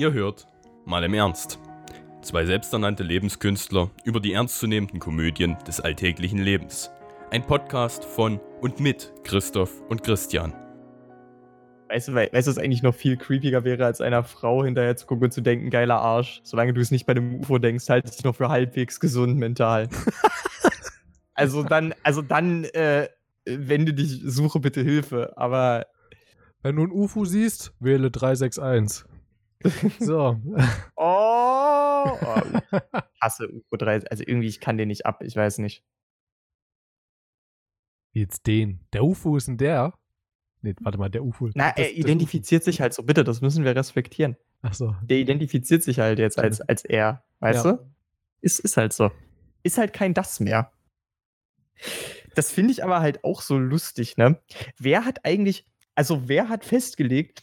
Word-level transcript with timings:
Ihr 0.00 0.14
hört 0.14 0.46
mal 0.86 1.04
im 1.04 1.12
Ernst. 1.12 1.58
Zwei 2.22 2.46
selbsternannte 2.46 3.02
Lebenskünstler 3.02 3.90
über 4.02 4.18
die 4.18 4.32
ernstzunehmenden 4.32 4.98
Komödien 4.98 5.58
des 5.66 5.78
alltäglichen 5.78 6.38
Lebens. 6.38 6.90
Ein 7.30 7.46
Podcast 7.46 8.06
von 8.06 8.40
und 8.62 8.80
mit 8.80 9.12
Christoph 9.24 9.82
und 9.90 10.02
Christian. 10.02 10.54
Weißt 11.90 12.08
du, 12.08 12.14
weißt 12.14 12.32
du, 12.32 12.50
was 12.50 12.56
eigentlich 12.56 12.82
noch 12.82 12.94
viel 12.94 13.18
creepiger 13.18 13.64
wäre, 13.64 13.84
als 13.84 14.00
einer 14.00 14.24
Frau 14.24 14.64
hinterher 14.64 14.96
zu 14.96 15.04
gucken 15.04 15.24
und 15.24 15.32
zu 15.32 15.42
denken, 15.42 15.68
geiler 15.68 16.00
Arsch. 16.00 16.40
Solange 16.44 16.72
du 16.72 16.80
es 16.80 16.90
nicht 16.90 17.04
bei 17.04 17.12
dem 17.12 17.38
UFO 17.40 17.58
denkst, 17.58 17.86
halt 17.90 18.10
dich 18.10 18.24
noch 18.24 18.36
für 18.36 18.48
halbwegs 18.48 19.00
gesund 19.00 19.36
mental. 19.36 19.90
also 21.34 21.62
dann, 21.62 21.94
also 22.04 22.22
dann, 22.22 22.64
äh, 22.64 23.10
wenn 23.44 23.84
du 23.84 23.92
dich 23.92 24.22
suche 24.24 24.60
bitte 24.60 24.80
Hilfe, 24.80 25.34
aber. 25.36 25.88
Wenn 26.62 26.76
du 26.76 26.84
ein 26.84 26.90
UFO 26.90 27.26
siehst, 27.26 27.72
wähle 27.80 28.10
361. 28.10 29.09
So. 29.98 30.40
oh, 30.96 32.04
oh 32.06 32.42
ich 32.44 32.80
hasse 33.20 33.48
UFO 33.48 33.76
3. 33.76 34.06
Also 34.06 34.24
irgendwie, 34.26 34.48
ich 34.48 34.60
kann 34.60 34.78
den 34.78 34.88
nicht 34.88 35.06
ab, 35.06 35.22
ich 35.22 35.36
weiß 35.36 35.58
nicht. 35.58 35.84
Jetzt 38.12 38.46
den. 38.46 38.80
Der 38.92 39.04
UFO 39.04 39.36
ist 39.36 39.48
ein 39.48 39.58
der? 39.58 39.94
Nee, 40.62 40.74
warte 40.80 40.98
mal, 40.98 41.08
der 41.08 41.24
UFO. 41.24 41.50
Na, 41.54 41.70
er 41.70 41.92
identifiziert 41.92 42.64
sich 42.64 42.80
halt 42.80 42.92
so, 42.92 43.02
bitte, 43.02 43.24
das 43.24 43.40
müssen 43.40 43.64
wir 43.64 43.74
respektieren. 43.74 44.36
Ach 44.62 44.74
so. 44.74 44.94
Der 45.02 45.18
identifiziert 45.18 45.82
sich 45.82 46.00
halt 46.00 46.18
jetzt 46.18 46.38
als, 46.38 46.60
als 46.60 46.84
er, 46.84 47.24
weißt 47.40 47.64
ja. 47.64 47.72
du? 47.72 47.90
Ist, 48.40 48.60
ist 48.60 48.76
halt 48.76 48.92
so. 48.92 49.10
Ist 49.62 49.78
halt 49.78 49.92
kein 49.92 50.12
das 50.12 50.40
mehr. 50.40 50.72
Das 52.34 52.52
finde 52.52 52.72
ich 52.72 52.84
aber 52.84 53.00
halt 53.00 53.24
auch 53.24 53.40
so 53.42 53.58
lustig, 53.58 54.16
ne? 54.16 54.40
Wer 54.78 55.04
hat 55.04 55.24
eigentlich, 55.24 55.64
also 55.94 56.28
wer 56.28 56.48
hat 56.48 56.64
festgelegt, 56.64 57.42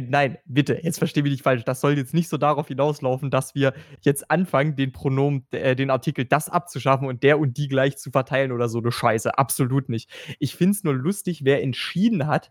nein, 0.00 0.38
bitte, 0.44 0.80
jetzt 0.82 0.98
verstehe 0.98 1.22
mich 1.22 1.32
nicht 1.32 1.42
falsch. 1.42 1.64
Das 1.64 1.80
soll 1.80 1.96
jetzt 1.96 2.14
nicht 2.14 2.28
so 2.28 2.36
darauf 2.36 2.68
hinauslaufen, 2.68 3.30
dass 3.30 3.54
wir 3.54 3.74
jetzt 4.00 4.30
anfangen, 4.30 4.76
den 4.76 4.92
Pronomen, 4.92 5.46
äh, 5.52 5.76
den 5.76 5.90
Artikel 5.90 6.24
das 6.24 6.48
abzuschaffen 6.48 7.06
und 7.06 7.22
der 7.22 7.38
und 7.38 7.56
die 7.56 7.68
gleich 7.68 7.96
zu 7.96 8.10
verteilen 8.10 8.52
oder 8.52 8.68
so 8.68 8.78
eine 8.78 8.90
Scheiße. 8.90 9.38
Absolut 9.38 9.88
nicht. 9.88 10.10
Ich 10.38 10.56
finde 10.56 10.72
es 10.72 10.84
nur 10.84 10.94
lustig, 10.94 11.44
wer 11.44 11.62
entschieden 11.62 12.26
hat. 12.26 12.50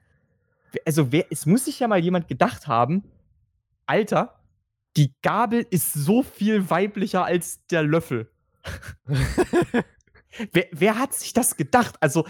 Also, 0.85 1.11
wer, 1.11 1.25
es 1.29 1.45
muss 1.45 1.65
sich 1.65 1.79
ja 1.79 1.87
mal 1.87 1.99
jemand 1.99 2.27
gedacht 2.27 2.67
haben, 2.67 3.03
Alter, 3.85 4.39
die 4.95 5.13
Gabel 5.21 5.65
ist 5.69 5.93
so 5.93 6.23
viel 6.23 6.69
weiblicher 6.69 7.25
als 7.25 7.65
der 7.67 7.83
Löffel. 7.83 8.31
wer, 10.51 10.65
wer 10.71 10.97
hat 10.97 11.13
sich 11.13 11.33
das 11.33 11.57
gedacht? 11.57 11.95
Also, 11.99 12.25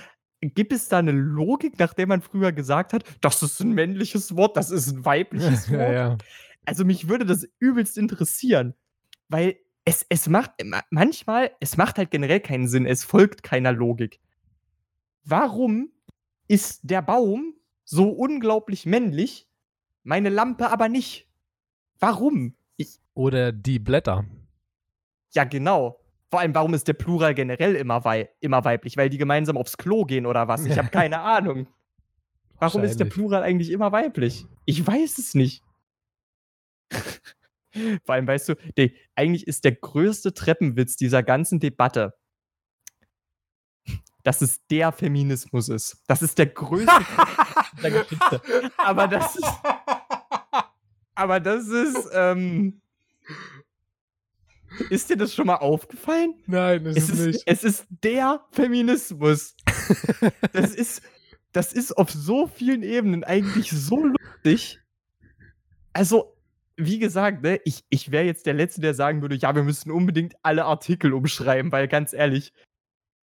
gibt 0.50 0.74
es 0.74 0.90
da 0.90 1.00
eine 1.00 1.12
Logik, 1.12 1.80
nach 1.80 1.94
der 1.94 2.08
man 2.08 2.22
früher 2.22 2.52
gesagt 2.52 2.94
hat, 2.94 3.04
das 3.22 3.42
ist 3.42 3.60
ein 3.60 3.74
männliches 3.74 4.36
Wort, 4.36 4.58
das 4.58 4.72
ist 4.72 4.92
ein 4.92 5.06
weibliches 5.06 5.70
Wort? 5.72 5.80
ja, 5.80 5.92
ja. 5.92 6.18
Also 6.66 6.86
mich 6.86 7.10
würde 7.10 7.26
das 7.26 7.48
übelst 7.60 7.98
interessieren, 7.98 8.74
weil 9.28 9.58
es, 9.86 10.06
es 10.10 10.30
macht 10.30 10.52
manchmal, 10.90 11.52
es 11.60 11.78
macht 11.78 11.98
halt 11.98 12.12
generell 12.12 12.40
keinen 12.40 12.68
Sinn, 12.68 12.86
es 12.86 13.04
folgt 13.04 13.44
keiner 13.44 13.74
Logik. 13.74 14.20
Warum 15.26 15.92
ist 16.48 16.82
der 16.84 17.02
Baum 17.02 17.56
so 17.84 18.10
unglaublich 18.10 18.86
männlich, 18.86 19.50
meine 20.04 20.30
Lampe 20.30 20.70
aber 20.70 20.90
nicht? 20.90 21.28
Warum? 22.00 22.56
Ich 22.78 23.00
Oder 23.14 23.52
die 23.52 23.80
Blätter. 23.80 24.26
Ja, 25.32 25.44
genau. 25.44 26.03
Vor 26.34 26.39
allem, 26.39 26.56
warum 26.56 26.73
ist 26.73 26.88
der 26.88 26.94
Plural 26.94 27.36
generell 27.36 27.76
immer, 27.76 28.03
wei 28.06 28.28
immer 28.39 28.66
weiblich? 28.66 28.98
Weil 28.98 29.12
die 29.12 29.20
gemeinsam 29.20 29.56
aufs 29.56 29.78
Klo 29.78 30.03
gehen 30.03 30.26
oder 30.26 30.48
was? 30.48 30.66
Ich 30.66 30.75
habe 30.80 30.88
keine 30.92 31.20
Ahnung. 31.20 31.67
Warum 32.58 32.84
ist 32.84 33.00
der 33.00 33.06
Plural 33.06 33.44
eigentlich 33.44 33.70
immer 33.70 33.92
weiblich? 33.92 34.48
Ich 34.66 34.88
weiß 34.88 35.20
es 35.20 35.36
nicht. 35.36 35.62
Vor 38.03 38.16
allem, 38.16 38.25
weißt 38.25 38.50
du, 38.50 38.56
der, 38.78 38.90
eigentlich 39.14 39.45
ist 39.45 39.64
der 39.64 39.73
größte 39.73 40.34
Treppenwitz 40.34 40.95
dieser 40.95 41.22
ganzen 41.22 41.59
Debatte, 41.59 42.16
dass 44.23 44.42
es 44.42 44.66
der 44.66 44.92
Feminismus 44.92 45.69
ist. 45.69 46.02
Das 46.08 46.24
ist 46.24 46.40
der 46.40 46.47
größte. 46.47 46.91
Aber 48.78 49.08
das 49.08 49.35
ist. 49.35 49.62
Aber 51.13 51.40
das 51.40 51.68
ist. 51.68 52.09
Ähm, 52.12 52.81
ist 54.89 55.09
dir 55.09 55.17
das 55.17 55.34
schon 55.34 55.47
mal 55.47 55.57
aufgefallen? 55.57 56.35
Nein, 56.45 56.85
es, 56.85 56.97
es 56.97 57.09
ist, 57.09 57.25
nicht. 57.25 57.44
Es 57.45 57.63
ist 57.63 57.85
der 57.89 58.44
Feminismus. 58.51 59.56
das 60.53 60.75
ist, 60.75 61.01
das 61.51 61.73
ist 61.73 61.94
auf 61.94 62.11
so 62.11 62.47
vielen 62.47 62.84
Ebenen 62.84 63.23
eigentlich 63.23 63.72
so 63.72 64.06
lustig. 64.06 64.79
Also, 65.94 66.35
wie 66.75 67.00
gesagt, 67.00 67.44
ne, 67.44 67.59
ich, 67.66 67.84
ich 67.89 68.11
wäre 68.11 68.25
jetzt 68.25 68.45
der 68.45 68.56
Letzte, 68.56 68.81
der 68.81 68.94
sagen 68.94 69.22
würde, 69.22 69.35
ja, 69.35 69.56
wir 69.56 69.63
müssen 69.63 69.91
unbedingt 69.91 70.34
alle 70.41 70.66
Artikel 70.66 71.13
umschreiben, 71.13 71.72
weil 71.72 71.88
ganz 71.88 72.13
ehrlich, 72.13 72.51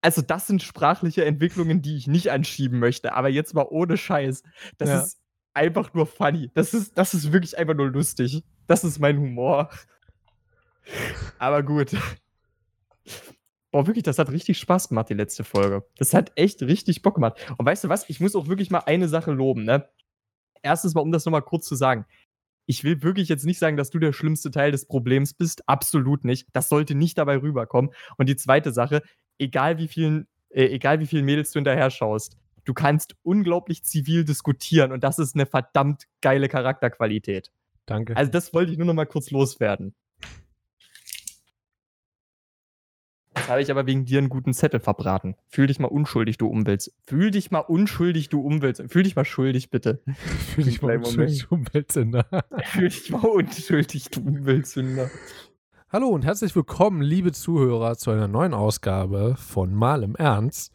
also 0.02 0.22
das 0.22 0.48
sind 0.48 0.62
sprachliche 0.62 1.26
Entwicklungen, 1.26 1.82
die 1.82 1.98
ich 1.98 2.08
nicht 2.08 2.32
anschieben 2.32 2.80
möchte, 2.80 3.14
aber 3.14 3.30
jetzt 3.30 3.54
mal 3.54 3.68
ohne 3.70 3.98
Scheiß. 3.98 4.44
Das 4.78 4.90
ja. 4.90 5.02
ist 5.02 5.20
einfach 5.54 5.94
nur 5.94 6.06
funny. 6.06 6.52
Das 6.54 6.74
ist, 6.74 6.98
das 6.98 7.14
ist 7.14 7.34
wirklich 7.34 7.58
einfach 7.58 7.74
nur 7.74 7.90
lustig. 7.90 8.44
Das 8.68 8.84
ist 8.84 9.00
mein 9.00 9.18
Humor. 9.18 9.70
Aber 11.38 11.64
gut. 11.64 11.96
Boah, 13.72 13.86
wirklich, 13.86 14.04
das 14.04 14.18
hat 14.18 14.32
richtig 14.32 14.58
Spaß 14.58 14.90
gemacht, 14.90 15.10
die 15.10 15.14
letzte 15.14 15.44
Folge. 15.44 15.86
Das 15.98 16.14
hat 16.14 16.32
echt 16.36 16.62
richtig 16.64 17.02
Bock 17.02 17.16
gemacht. 17.16 17.54
Und 17.58 17.66
weißt 17.66 17.84
du 17.84 17.90
was? 17.90 18.10
Ich 18.10 18.20
muss 18.20 18.36
auch 18.36 18.48
wirklich 18.48 18.72
mal 18.72 18.80
eine 18.80 19.08
Sache 19.08 19.32
loben, 19.32 19.64
ne? 19.64 19.88
Erstens 20.62 20.96
mal, 20.96 21.02
um 21.02 21.12
das 21.12 21.26
nochmal 21.26 21.44
kurz 21.44 21.68
zu 21.68 21.76
sagen. 21.76 22.06
Ich 22.66 22.84
will 22.84 23.02
wirklich 23.02 23.30
jetzt 23.30 23.46
nicht 23.46 23.60
sagen, 23.60 23.78
dass 23.78 23.90
du 23.90 24.00
der 24.00 24.14
schlimmste 24.14 24.52
Teil 24.52 24.72
des 24.72 24.86
Problems 24.86 25.34
bist. 25.34 25.68
Absolut 25.68 26.26
nicht. 26.26 26.48
Das 26.54 26.70
sollte 26.70 26.96
nicht 26.96 27.18
dabei 27.18 27.38
rüberkommen. 27.38 27.92
Und 28.18 28.28
die 28.28 28.36
zweite 28.36 28.72
Sache, 28.72 29.02
egal 29.38 29.78
wie 29.78 29.88
vielen, 29.88 30.28
äh, 30.50 30.66
egal 30.66 31.00
wie 31.00 31.08
vielen 31.08 31.26
Mädels 31.26 31.52
du 31.52 31.60
hinterher 31.60 31.90
schaust, 31.90 32.38
du 32.66 32.74
kannst 32.74 33.16
unglaublich 33.24 33.84
zivil 33.84 34.26
diskutieren 34.26 34.92
und 34.92 35.04
das 35.04 35.18
ist 35.18 35.36
eine 35.36 35.46
verdammt 35.46 36.08
geile 36.22 36.48
Charakterqualität. 36.48 37.52
Danke. 37.86 38.16
Also 38.16 38.32
das 38.32 38.54
wollte 38.54 38.72
ich 38.72 38.78
nur 38.78 38.86
noch 38.86 38.94
mal 38.94 39.06
kurz 39.06 39.32
loswerden. 39.32 39.96
Jetzt 43.40 43.48
habe 43.48 43.62
ich 43.62 43.72
aber 43.72 43.88
wegen 43.88 44.04
dir 44.04 44.18
einen 44.18 44.28
guten 44.28 44.54
Zettel 44.54 44.82
verbraten. 44.82 45.36
Fühl 45.48 45.68
dich 45.68 45.80
mal 45.80 45.88
unschuldig, 45.88 46.38
du 46.38 46.48
Umwelt. 46.48 46.92
Fühl 47.06 47.32
dich 47.32 47.52
mal 47.52 47.60
unschuldig, 47.60 48.28
du 48.28 48.42
Umwelt. 48.42 48.84
Fühl 48.90 49.04
dich 49.04 49.16
mal 49.16 49.24
schuldig, 49.24 49.70
bitte. 49.70 50.02
Fühl 50.54 50.66
dich 50.66 50.82
mal 50.82 50.98
unschuldig, 50.98 51.48
du 51.48 51.56
Umweltsünder. 51.56 52.26
Fühl 52.66 52.90
dich 52.90 53.10
mal 53.10 53.26
unschuldig, 53.26 54.10
du 54.12 54.20
Umweltsünder. 54.20 55.10
Hallo 55.90 56.10
und 56.10 56.26
herzlich 56.26 56.54
willkommen, 56.54 57.02
liebe 57.02 57.32
Zuhörer, 57.32 57.98
zu 57.98 58.12
einer 58.12 58.28
neuen 58.28 58.54
Ausgabe 58.54 59.36
von 59.38 59.74
Mal 59.74 60.04
im 60.04 60.16
Ernst. 60.18 60.74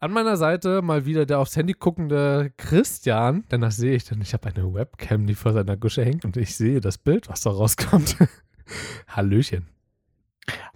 An 0.00 0.10
meiner 0.10 0.36
Seite 0.36 0.82
mal 0.82 1.06
wieder 1.06 1.26
der 1.26 1.38
aufs 1.38 1.56
Handy 1.56 1.74
guckende 1.74 2.52
Christian, 2.56 3.44
denn 3.52 3.60
das 3.60 3.76
sehe 3.76 3.94
ich, 3.94 4.04
denn 4.04 4.20
ich 4.20 4.34
habe 4.34 4.48
eine 4.48 4.74
Webcam, 4.74 5.28
die 5.28 5.34
vor 5.36 5.52
seiner 5.52 5.76
Gusche 5.76 6.04
hängt 6.04 6.24
und 6.24 6.36
ich 6.36 6.56
sehe 6.56 6.80
das 6.80 6.98
Bild, 6.98 7.28
was 7.28 7.42
da 7.42 7.50
rauskommt. 7.50 8.16
Hallöchen. 9.06 9.68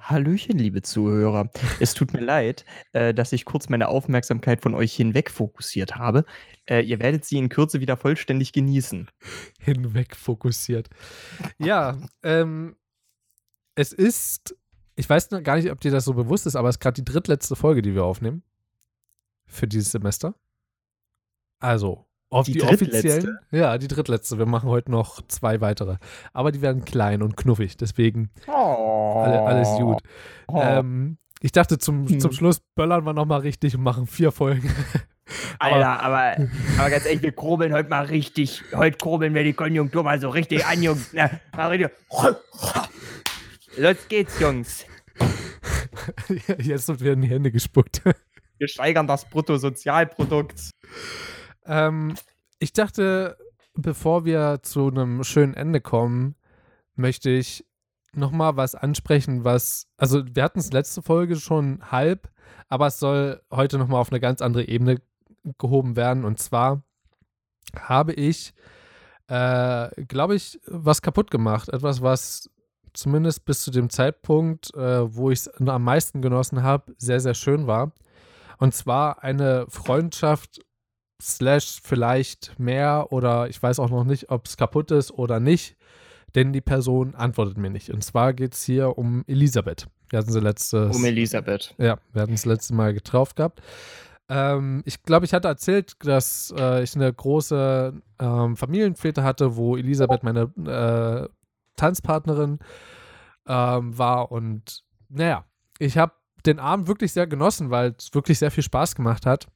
Hallöchen, 0.05 0.59
liebe 0.59 0.83
Zuhörer. 0.83 1.51
Es 1.81 1.95
tut 1.95 2.13
mir 2.13 2.21
leid, 2.21 2.67
äh, 2.93 3.15
dass 3.15 3.33
ich 3.33 3.47
kurz 3.47 3.71
meine 3.71 3.89
Aufmerksamkeit 3.89 4.61
von 4.61 4.75
euch 4.75 4.95
hinweg 4.95 5.31
fokussiert 5.31 5.97
habe. 5.97 6.27
Äh, 6.69 6.83
ihr 6.83 7.01
werdet 7.01 7.25
sie 7.25 7.39
in 7.39 7.49
Kürze 7.49 7.81
wieder 7.81 7.97
vollständig 7.97 8.53
genießen. 8.53 9.11
Hinweg 9.61 10.15
fokussiert. 10.15 10.91
Ja, 11.57 11.97
ähm, 12.23 12.77
es 13.77 13.95
ist, 13.95 14.55
ich 14.95 15.09
weiß 15.09 15.31
gar 15.43 15.57
nicht, 15.57 15.71
ob 15.71 15.81
dir 15.81 15.91
das 15.91 16.05
so 16.05 16.13
bewusst 16.13 16.47
ist, 16.47 16.57
aber 16.57 16.69
es 16.69 16.77
ist 16.77 16.81
gerade 16.81 17.03
die 17.03 17.11
drittletzte 17.11 17.57
Folge, 17.57 17.81
die 17.81 17.95
wir 17.95 18.05
aufnehmen. 18.05 18.43
Für 19.47 19.67
dieses 19.67 19.91
Semester. 19.91 20.35
Also, 21.61 22.05
auf 22.34 22.47
die, 22.47 22.53
die 22.53 22.62
offiziellen. 22.62 23.39
Ja, 23.53 23.78
die 23.78 23.87
drittletzte. 23.87 24.39
Wir 24.39 24.47
machen 24.47 24.69
heute 24.69 24.91
noch 24.91 25.22
zwei 25.28 25.61
weitere. 25.61 25.97
Aber 26.33 26.50
die 26.50 26.62
werden 26.62 26.84
klein 26.84 27.22
und 27.22 27.37
knuffig. 27.37 27.76
Deswegen 27.76 28.31
oh. 28.49 29.23
alle, 29.25 29.41
alles 29.43 29.69
gut. 29.79 30.00
Oh. 30.49 30.61
Ähm, 30.61 31.19
ich 31.41 31.53
dachte, 31.53 31.79
zum, 31.79 32.09
hm. 32.09 32.19
zum 32.19 32.32
Schluss 32.32 32.61
böllern 32.75 33.05
wir 33.05 33.12
nochmal 33.12 33.41
richtig 33.41 33.76
und 33.76 33.82
machen 33.82 34.06
vier 34.06 34.32
Folgen. 34.32 34.69
Alter, 35.59 36.03
aber, 36.03 36.37
aber 36.79 36.91
ganz 36.91 37.06
ehrlich, 37.06 37.23
wir 37.23 37.32
kurbeln 37.32 37.73
heute 37.73 37.88
mal 37.88 38.05
richtig. 38.06 38.62
Heute 38.75 38.99
kurbeln 38.99 39.32
wir 39.32 39.44
die 39.44 39.55
Konjunktur 39.55 40.03
mal 40.03 40.20
so 40.20 40.29
richtig 40.29 40.67
an, 40.67 40.82
Jungs. 40.82 41.11
Na, 41.12 41.31
mal 41.56 41.69
richtig. 41.69 41.91
Los 43.76 43.97
geht's, 44.09 44.41
Jungs. 44.41 44.85
Jetzt 46.59 47.00
werden 47.00 47.23
die 47.23 47.29
Hände 47.29 47.53
gespuckt. 47.53 48.03
Wir 48.59 48.69
steigern 48.69 49.06
das 49.06 49.25
Bruttosozialprodukt. 49.31 50.70
Ähm, 51.66 52.14
ich 52.58 52.72
dachte, 52.72 53.37
bevor 53.75 54.25
wir 54.25 54.61
zu 54.62 54.88
einem 54.88 55.25
schönen 55.25 55.55
Ende 55.55 55.81
kommen, 55.81 56.37
möchte 56.94 57.31
ich 57.31 57.66
nochmal 58.12 58.56
was 58.56 58.75
ansprechen, 58.75 59.44
was, 59.44 59.88
also 59.96 60.22
wir 60.25 60.43
hatten 60.43 60.61
es 60.61 60.72
letzte 60.72 61.02
Folge 61.02 61.37
schon 61.37 61.90
halb, 61.90 62.31
aber 62.69 62.87
es 62.87 62.99
soll 62.99 63.43
heute 63.50 63.78
nochmal 63.78 64.00
auf 64.00 64.11
eine 64.11 64.20
ganz 64.20 64.40
andere 64.40 64.69
Ebene 64.69 65.00
gehoben 65.58 65.96
werden. 65.96 66.25
Und 66.25 66.38
zwar 66.38 66.84
habe 67.76 68.12
ich 68.12 68.55
äh, 69.28 70.05
glaube 70.06 70.34
ich, 70.34 70.61
was 70.66 71.02
kaputt 71.02 71.31
gemacht. 71.31 71.69
Etwas, 71.69 72.02
was 72.02 72.50
zumindest 72.93 73.44
bis 73.44 73.62
zu 73.62 73.70
dem 73.70 73.90
Zeitpunkt, 73.90 74.75
äh, 74.75 75.14
wo 75.14 75.31
ich 75.31 75.40
es 75.40 75.49
am 75.49 75.82
meisten 75.82 76.22
genossen 76.22 76.62
habe, 76.62 76.94
sehr, 76.99 77.20
sehr 77.20 77.34
schön 77.34 77.66
war. 77.66 77.93
Und 78.58 78.75
zwar 78.75 79.22
eine 79.22 79.66
Freundschaft, 79.69 80.61
slash 81.20 81.81
vielleicht 81.82 82.58
mehr 82.58 83.08
oder 83.11 83.49
ich 83.49 83.62
weiß 83.62 83.78
auch 83.78 83.90
noch 83.90 84.05
nicht, 84.05 84.31
ob 84.31 84.46
es 84.46 84.56
kaputt 84.56 84.90
ist 84.90 85.12
oder 85.12 85.40
nicht, 85.40 85.76
denn 86.34 86.52
die 86.52 86.61
Person 86.61 87.14
antwortet 87.14 87.58
mir 87.58 87.70
nicht. 87.70 87.90
Und 87.90 88.02
zwar 88.02 88.32
geht 88.32 88.55
es 88.55 88.64
hier 88.64 88.99
um 88.99 89.25
Elisabeth. 89.26 89.87
Wir 90.11 90.19
hatten 90.19 90.32
sie 90.32 90.40
letztes. 90.40 90.94
Um 90.94 91.05
Elisabeth. 91.05 91.75
Ja, 91.78 91.99
wir 92.12 92.22
hatten 92.22 92.34
es 92.34 92.44
letztes 92.44 92.72
Mal 92.72 92.94
getroffen 92.94 93.34
gehabt. 93.37 93.62
Ähm, 94.28 94.82
ich 94.87 95.02
glaube, 95.02 95.26
ich 95.26 95.34
hatte 95.34 95.49
erzählt, 95.49 95.94
dass 96.05 96.52
äh, 96.56 96.82
ich 96.82 96.94
eine 96.94 97.12
große 97.12 97.93
ähm, 98.19 98.56
Familienfete 98.56 99.22
hatte, 99.22 99.56
wo 99.56 99.76
Elisabeth 99.76 100.22
meine 100.22 100.50
äh, 100.66 101.28
Tanzpartnerin 101.76 102.58
ähm, 103.46 103.99
war. 103.99 104.32
Und 104.32 104.84
naja, 105.08 105.44
ich 105.78 105.99
habe 105.99 106.12
den 106.46 106.58
Abend 106.58 106.88
wirklich 106.88 107.12
sehr 107.12 107.26
genossen, 107.26 107.70
weil 107.70 107.94
es 107.99 108.14
wirklich 108.14 108.38
sehr 108.38 108.50
viel 108.50 108.62
Spaß 108.62 108.94
gemacht 108.94 109.26
hat. 109.26 109.46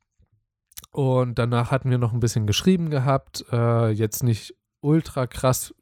Und 0.99 1.39
danach 1.39 1.71
hatten 1.71 1.91
wir 1.91 1.99
noch 1.99 2.13
ein 2.13 2.19
bisschen 2.19 2.49
geschrieben 2.49 2.91
gehabt. 2.91 3.45
Äh, 3.53 3.91
jetzt 3.91 4.25
nicht 4.25 4.57
ultra 4.81 5.29
krass 5.29 5.73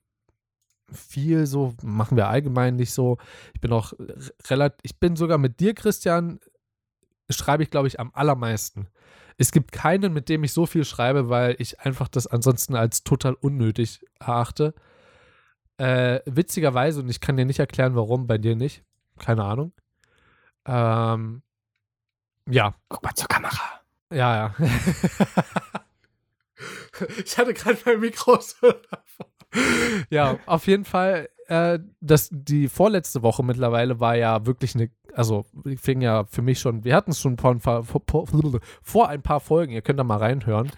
viel 0.93 1.47
so, 1.47 1.73
machen 1.83 2.19
wir 2.19 2.29
allgemein 2.29 2.77
nicht 2.77 2.93
so. 2.93 3.17
Ich 3.55 3.63
bin 3.63 3.73
auch 3.73 3.95
relativ, 4.51 4.79
ich 4.83 5.01
bin 5.01 5.17
sogar 5.17 5.39
mit 5.39 5.59
dir, 5.59 5.73
Christian, 5.73 6.39
schreibe 7.31 7.63
ich, 7.63 7.71
glaube 7.71 7.89
ich, 7.89 7.99
am 7.99 8.11
allermeisten. 8.13 8.89
Es 9.39 9.53
gibt 9.53 9.73
keinen, 9.73 10.13
mit 10.13 10.29
dem 10.29 10.45
ich 10.45 10.53
so 10.53 10.67
viel 10.67 10.85
schreibe, 10.85 11.31
weil 11.31 11.57
ich 11.61 11.81
einfach 11.81 12.09
das 12.09 12.27
ansonsten 12.27 12.75
als 12.77 13.03
total 13.03 13.33
unnötig 13.41 14.05
erachte. 14.21 14.75
Äh, 15.79 16.21
witzigerweise, 16.27 17.01
und 17.01 17.09
ich 17.09 17.23
kann 17.23 17.39
dir 17.39 17.47
nicht 17.47 17.59
erklären, 17.59 17.97
warum, 17.97 18.27
bei 18.27 18.37
dir 18.37 18.55
nicht. 18.55 18.85
Keine 19.19 19.45
Ahnung. 19.45 19.73
Ähm, 20.67 21.43
ja. 22.51 22.75
Guck 22.91 23.03
mal 23.03 23.15
zur 23.15 23.29
Kamera. 23.29 23.75
Ja, 24.12 24.37
ja. 24.37 24.55
ich 27.25 27.37
hatte 27.38 27.55
gerade 27.55 27.79
mein 27.85 28.00
Mikro 28.00 28.41
so 28.41 28.73
Ja, 30.11 30.38
auf 30.47 30.67
jeden 30.67 30.85
Fall. 30.85 31.29
Äh, 31.49 31.79
das, 32.00 32.29
die 32.32 32.69
vorletzte 32.69 33.23
Woche 33.23 33.43
mittlerweile 33.43 34.00
war 34.00 34.17
ja 34.17 34.47
wirklich 34.47 34.75
eine, 34.75 34.91
also 35.12 35.47
fing 35.76 36.00
ja 36.00 36.25
für 36.25 36.43
mich 36.43 36.58
schon, 36.58 36.85
wir 36.85 36.94
hatten 36.94 37.12
es 37.12 37.20
schon 37.20 37.38
vor 37.38 37.53
ein, 37.53 37.61
paar, 37.61 37.85
vor, 37.85 38.03
vor 38.82 39.08
ein 39.08 39.23
paar 39.23 39.41
Folgen, 39.41 39.73
ihr 39.73 39.82
könnt 39.82 39.99
da 39.99 40.05
mal 40.05 40.19
reinhören. 40.19 40.73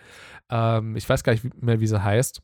Ähm, 0.50 0.96
ich 0.96 1.08
weiß 1.08 1.24
gar 1.24 1.32
nicht 1.32 1.62
mehr, 1.62 1.80
wie 1.80 1.86
sie 1.86 2.02
heißt. 2.02 2.42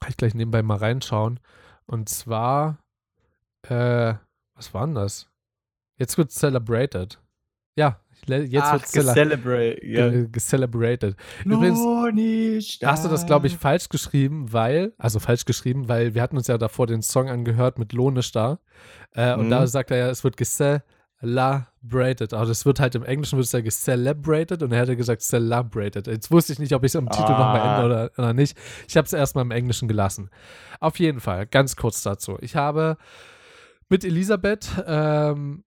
Kann 0.00 0.10
ich 0.10 0.16
gleich 0.16 0.34
nebenbei 0.34 0.62
mal 0.62 0.78
reinschauen. 0.78 1.40
Und 1.86 2.08
zwar, 2.08 2.78
äh, 3.62 4.14
was 4.54 4.74
war 4.74 4.86
denn 4.86 4.94
das? 4.94 5.30
Jetzt 5.98 6.18
wird 6.18 6.30
Celebrated. 6.30 7.20
Ja, 7.76 8.00
jetzt 8.26 8.56
Ach, 8.64 8.72
wird 8.74 8.86
Cele 8.86 9.12
celebrate. 9.12 9.86
Ja. 9.86 10.08
ge- 10.10 10.28
gecelebrated. 10.30 11.16
Übrigens, 11.44 11.78
hast 12.84 13.04
du 13.04 13.08
das, 13.08 13.26
glaube 13.26 13.46
ich, 13.46 13.56
falsch 13.56 13.88
geschrieben, 13.88 14.52
weil, 14.52 14.92
also 14.98 15.18
falsch 15.20 15.44
geschrieben, 15.44 15.88
weil 15.88 16.14
wir 16.14 16.22
hatten 16.22 16.36
uns 16.36 16.46
ja 16.46 16.58
davor 16.58 16.86
den 16.86 17.02
Song 17.02 17.28
angehört 17.28 17.78
mit 17.78 17.92
Lohnisch 17.92 18.32
da. 18.32 18.58
Äh, 19.14 19.34
Und 19.34 19.46
Mhm. 19.46 19.50
da 19.50 19.66
sagt 19.66 19.90
er 19.90 19.96
ja, 19.96 20.08
es 20.08 20.24
wird 20.24 20.36
gecelebrated. 20.36 22.32
Aber 22.34 22.46
das 22.46 22.64
wird 22.66 22.80
halt 22.80 22.94
im 22.94 23.04
Englischen 23.04 23.36
wird 23.36 23.46
es 23.46 23.52
ja 23.52 23.60
gecelebrated 23.60 24.62
und 24.62 24.72
er 24.72 24.80
hätte 24.80 24.96
gesagt 24.96 25.22
celebrated. 25.22 26.06
Jetzt 26.06 26.30
wusste 26.30 26.52
ich 26.52 26.58
nicht, 26.58 26.74
ob 26.74 26.84
ich 26.84 26.90
es 26.90 26.94
im 26.94 27.08
Titel 27.08 27.32
nochmal 27.32 27.60
Ah. 27.60 27.76
ändere 27.82 27.86
oder, 27.86 28.10
oder 28.18 28.32
nicht. 28.34 28.56
Ich 28.88 28.96
habe 28.96 29.06
es 29.06 29.12
erstmal 29.12 29.44
im 29.44 29.50
Englischen 29.50 29.88
gelassen. 29.88 30.30
Auf 30.80 30.98
jeden 30.98 31.20
Fall, 31.20 31.46
ganz 31.46 31.76
kurz 31.76 32.02
dazu. 32.02 32.36
Ich 32.40 32.56
habe 32.56 32.96
mit 33.88 34.04
Elisabeth 34.04 34.68
ähm, 34.86 35.64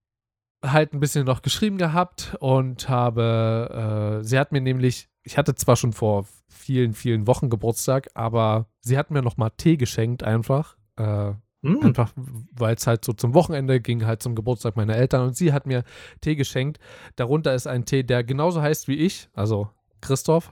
halt 0.63 0.93
ein 0.93 0.99
bisschen 0.99 1.25
noch 1.25 1.41
geschrieben 1.41 1.77
gehabt 1.77 2.35
und 2.39 2.89
habe, 2.89 4.19
äh, 4.21 4.23
sie 4.23 4.37
hat 4.39 4.51
mir 4.51 4.61
nämlich, 4.61 5.09
ich 5.23 5.37
hatte 5.37 5.55
zwar 5.55 5.75
schon 5.75 5.93
vor 5.93 6.25
vielen, 6.47 6.93
vielen 6.93 7.27
Wochen 7.27 7.49
Geburtstag, 7.49 8.09
aber 8.13 8.67
sie 8.81 8.97
hat 8.97 9.11
mir 9.11 9.21
noch 9.21 9.37
mal 9.37 9.49
Tee 9.51 9.77
geschenkt 9.77 10.23
einfach. 10.23 10.77
Äh, 10.97 11.33
Hm. 11.63 11.83
Einfach, 11.83 12.11
weil 12.15 12.73
es 12.73 12.87
halt 12.87 13.05
so 13.05 13.13
zum 13.13 13.35
Wochenende 13.35 13.79
ging, 13.79 14.05
halt 14.05 14.23
zum 14.23 14.33
Geburtstag 14.33 14.75
meiner 14.75 14.95
Eltern 14.95 15.27
und 15.27 15.35
sie 15.35 15.53
hat 15.53 15.67
mir 15.67 15.83
Tee 16.19 16.35
geschenkt. 16.35 16.79
Darunter 17.17 17.53
ist 17.53 17.67
ein 17.67 17.85
Tee, 17.85 18.03
der 18.03 18.23
genauso 18.23 18.63
heißt 18.63 18.87
wie 18.87 18.95
ich, 18.95 19.29
also 19.33 19.69
Christoph. 20.01 20.51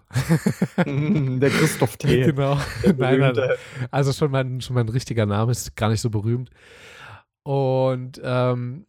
Der 0.85 1.49
Christoph 1.49 1.97
T. 1.97 2.21
genau. 2.25 2.59
Der 2.83 2.93
nein, 2.93 3.19
nein, 3.19 3.49
also 3.89 4.13
schon 4.13 4.29
mein, 4.29 4.61
schon 4.61 4.75
mein 4.75 4.87
richtiger 4.87 5.25
Name 5.25 5.51
ist 5.51 5.75
gar 5.75 5.89
nicht 5.89 6.01
so 6.01 6.11
berühmt. 6.11 6.51
Und 7.41 8.21
ähm, 8.23 8.85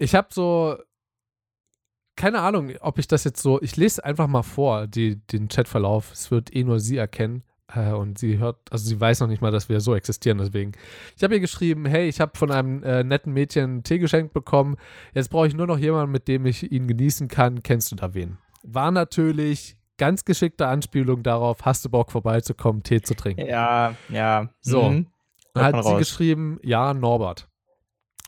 ich 0.00 0.14
habe 0.14 0.28
so, 0.30 0.76
keine 2.16 2.40
Ahnung, 2.40 2.72
ob 2.80 2.98
ich 2.98 3.06
das 3.06 3.24
jetzt 3.24 3.42
so, 3.42 3.60
ich 3.62 3.76
lese 3.76 4.04
einfach 4.04 4.26
mal 4.26 4.42
vor, 4.42 4.86
die, 4.86 5.16
den 5.26 5.48
Chatverlauf. 5.48 6.12
Es 6.12 6.30
wird 6.30 6.54
eh 6.54 6.64
nur 6.64 6.80
sie 6.80 6.96
erkennen. 6.96 7.44
Äh, 7.72 7.92
und 7.92 8.18
sie 8.18 8.38
hört, 8.38 8.58
also 8.70 8.84
sie 8.88 9.00
weiß 9.00 9.20
noch 9.20 9.28
nicht 9.28 9.42
mal, 9.42 9.52
dass 9.52 9.68
wir 9.68 9.80
so 9.80 9.94
existieren, 9.94 10.38
deswegen. 10.38 10.72
Ich 11.16 11.22
habe 11.22 11.34
ihr 11.34 11.40
geschrieben, 11.40 11.86
hey, 11.86 12.08
ich 12.08 12.20
habe 12.20 12.36
von 12.36 12.50
einem 12.50 12.82
äh, 12.82 13.04
netten 13.04 13.32
Mädchen 13.32 13.82
Tee 13.84 13.98
geschenkt 13.98 14.32
bekommen. 14.32 14.76
Jetzt 15.14 15.28
brauche 15.28 15.46
ich 15.46 15.54
nur 15.54 15.66
noch 15.66 15.78
jemanden, 15.78 16.10
mit 16.10 16.28
dem 16.28 16.46
ich 16.46 16.72
ihn 16.72 16.88
genießen 16.88 17.28
kann. 17.28 17.62
Kennst 17.62 17.92
du 17.92 17.96
da 17.96 18.14
wen? 18.14 18.38
War 18.62 18.90
natürlich 18.90 19.76
ganz 19.98 20.24
geschickte 20.24 20.66
Anspielung 20.66 21.22
darauf, 21.22 21.64
hast 21.66 21.84
du 21.84 21.90
Bock 21.90 22.10
vorbeizukommen, 22.10 22.82
Tee 22.82 23.02
zu 23.02 23.14
trinken. 23.14 23.46
Ja, 23.46 23.94
ja. 24.08 24.48
So. 24.62 24.90
Mhm. 24.90 25.06
Dann 25.52 25.64
hat 25.64 25.84
sie 25.84 25.90
raus. 25.90 25.98
geschrieben, 25.98 26.58
ja, 26.62 26.94
Norbert. 26.94 27.49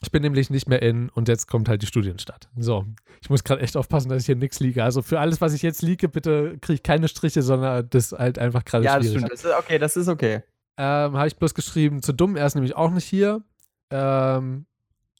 Ich 0.03 0.11
bin 0.11 0.23
nämlich 0.23 0.51
nicht 0.51 0.69
mehr 0.69 0.83
in 0.83 1.09
und 1.11 1.29
jetzt 1.29 1.47
kommt 1.47 1.69
halt 1.69 1.81
die 1.83 1.87
Studienstadt. 1.87 2.49
So, 2.57 2.85
ich 3.21 3.31
muss 3.31 3.45
gerade 3.45 3.63
echt 3.63 3.77
aufpassen, 3.77 4.09
dass 4.09 4.23
ich 4.23 4.27
hier 4.27 4.35
nichts 4.37 4.59
liege. 4.59 4.83
Also 4.83 5.01
für 5.01 5.21
alles, 5.21 5.41
was 5.41 5.55
ich 5.55 5.63
jetzt 5.63 5.81
liege, 5.81 6.09
bitte 6.09 6.59
kriege 6.61 6.75
ich 6.75 6.83
keine 6.83 7.07
Striche, 7.07 7.43
sondern 7.43 7.89
das 7.89 8.11
halt 8.13 8.39
einfach 8.39 8.65
gerade 8.65 8.85
Ja, 8.85 8.97
das 8.97 9.07
schwierig. 9.07 9.19
stimmt. 9.21 9.33
Das 9.33 9.45
ist 9.45 9.55
okay, 9.57 9.79
das 9.79 9.97
ist 9.97 10.09
okay. 10.09 10.43
Ähm, 10.77 11.17
Habe 11.17 11.29
ich 11.29 11.37
bloß 11.37 11.55
geschrieben, 11.55 12.03
zu 12.03 12.13
dumm, 12.13 12.37
er 12.37 12.47
ist 12.47 12.55
nämlich 12.57 12.75
auch 12.75 12.91
nicht 12.91 13.05
hier. 13.05 13.43
Ähm, 13.91 14.67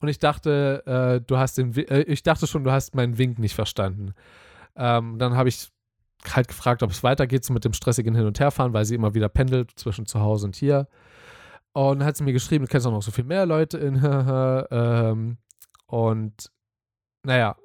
und 0.01 0.09
ich 0.09 0.19
dachte, 0.19 0.83
äh, 0.85 1.25
du 1.25 1.37
hast 1.39 1.59
den, 1.59 1.77
äh, 1.77 2.01
ich 2.03 2.25
dachte 2.25 2.49
schon, 2.49 2.65
du 2.65 2.73
hast 2.73 2.95
meinen 2.97 3.19
Wink 3.19 3.39
nicht 3.39 3.55
verstanden. 3.55 4.15
Ähm, 4.75 5.19
dann 5.19 5.37
habe 5.37 5.49
ich 5.49 5.69
halt 6.35 6.49
gefragt, 6.49 6.83
ob 6.83 6.91
es 6.91 7.05
weitergeht 7.05 7.45
so 7.45 7.53
mit 7.53 7.65
dem 7.65 7.73
stressigen 7.73 8.15
Hin- 8.17 8.27
und 8.27 8.41
Herfahren, 8.41 8.73
weil 8.73 8.85
sie 8.85 8.95
immer 8.97 9.15
wieder 9.15 9.29
pendelt 9.29 9.71
zwischen 9.77 10.07
zu 10.07 10.21
Hause 10.21 10.47
und 10.47 10.57
hier. 10.57 10.89
Und 11.75 12.05
hat 12.05 12.17
sie 12.17 12.25
mir 12.25 12.33
geschrieben, 12.33 12.65
du 12.67 12.71
kennst 12.71 12.87
auch 12.87 12.93
noch 12.93 13.03
so 13.03 13.11
viel 13.11 13.25
mehr 13.25 13.47
Leute 13.47 13.79
in 13.79 13.95
ähm, 14.71 15.39
und 15.87 16.51
naja, 17.27 17.57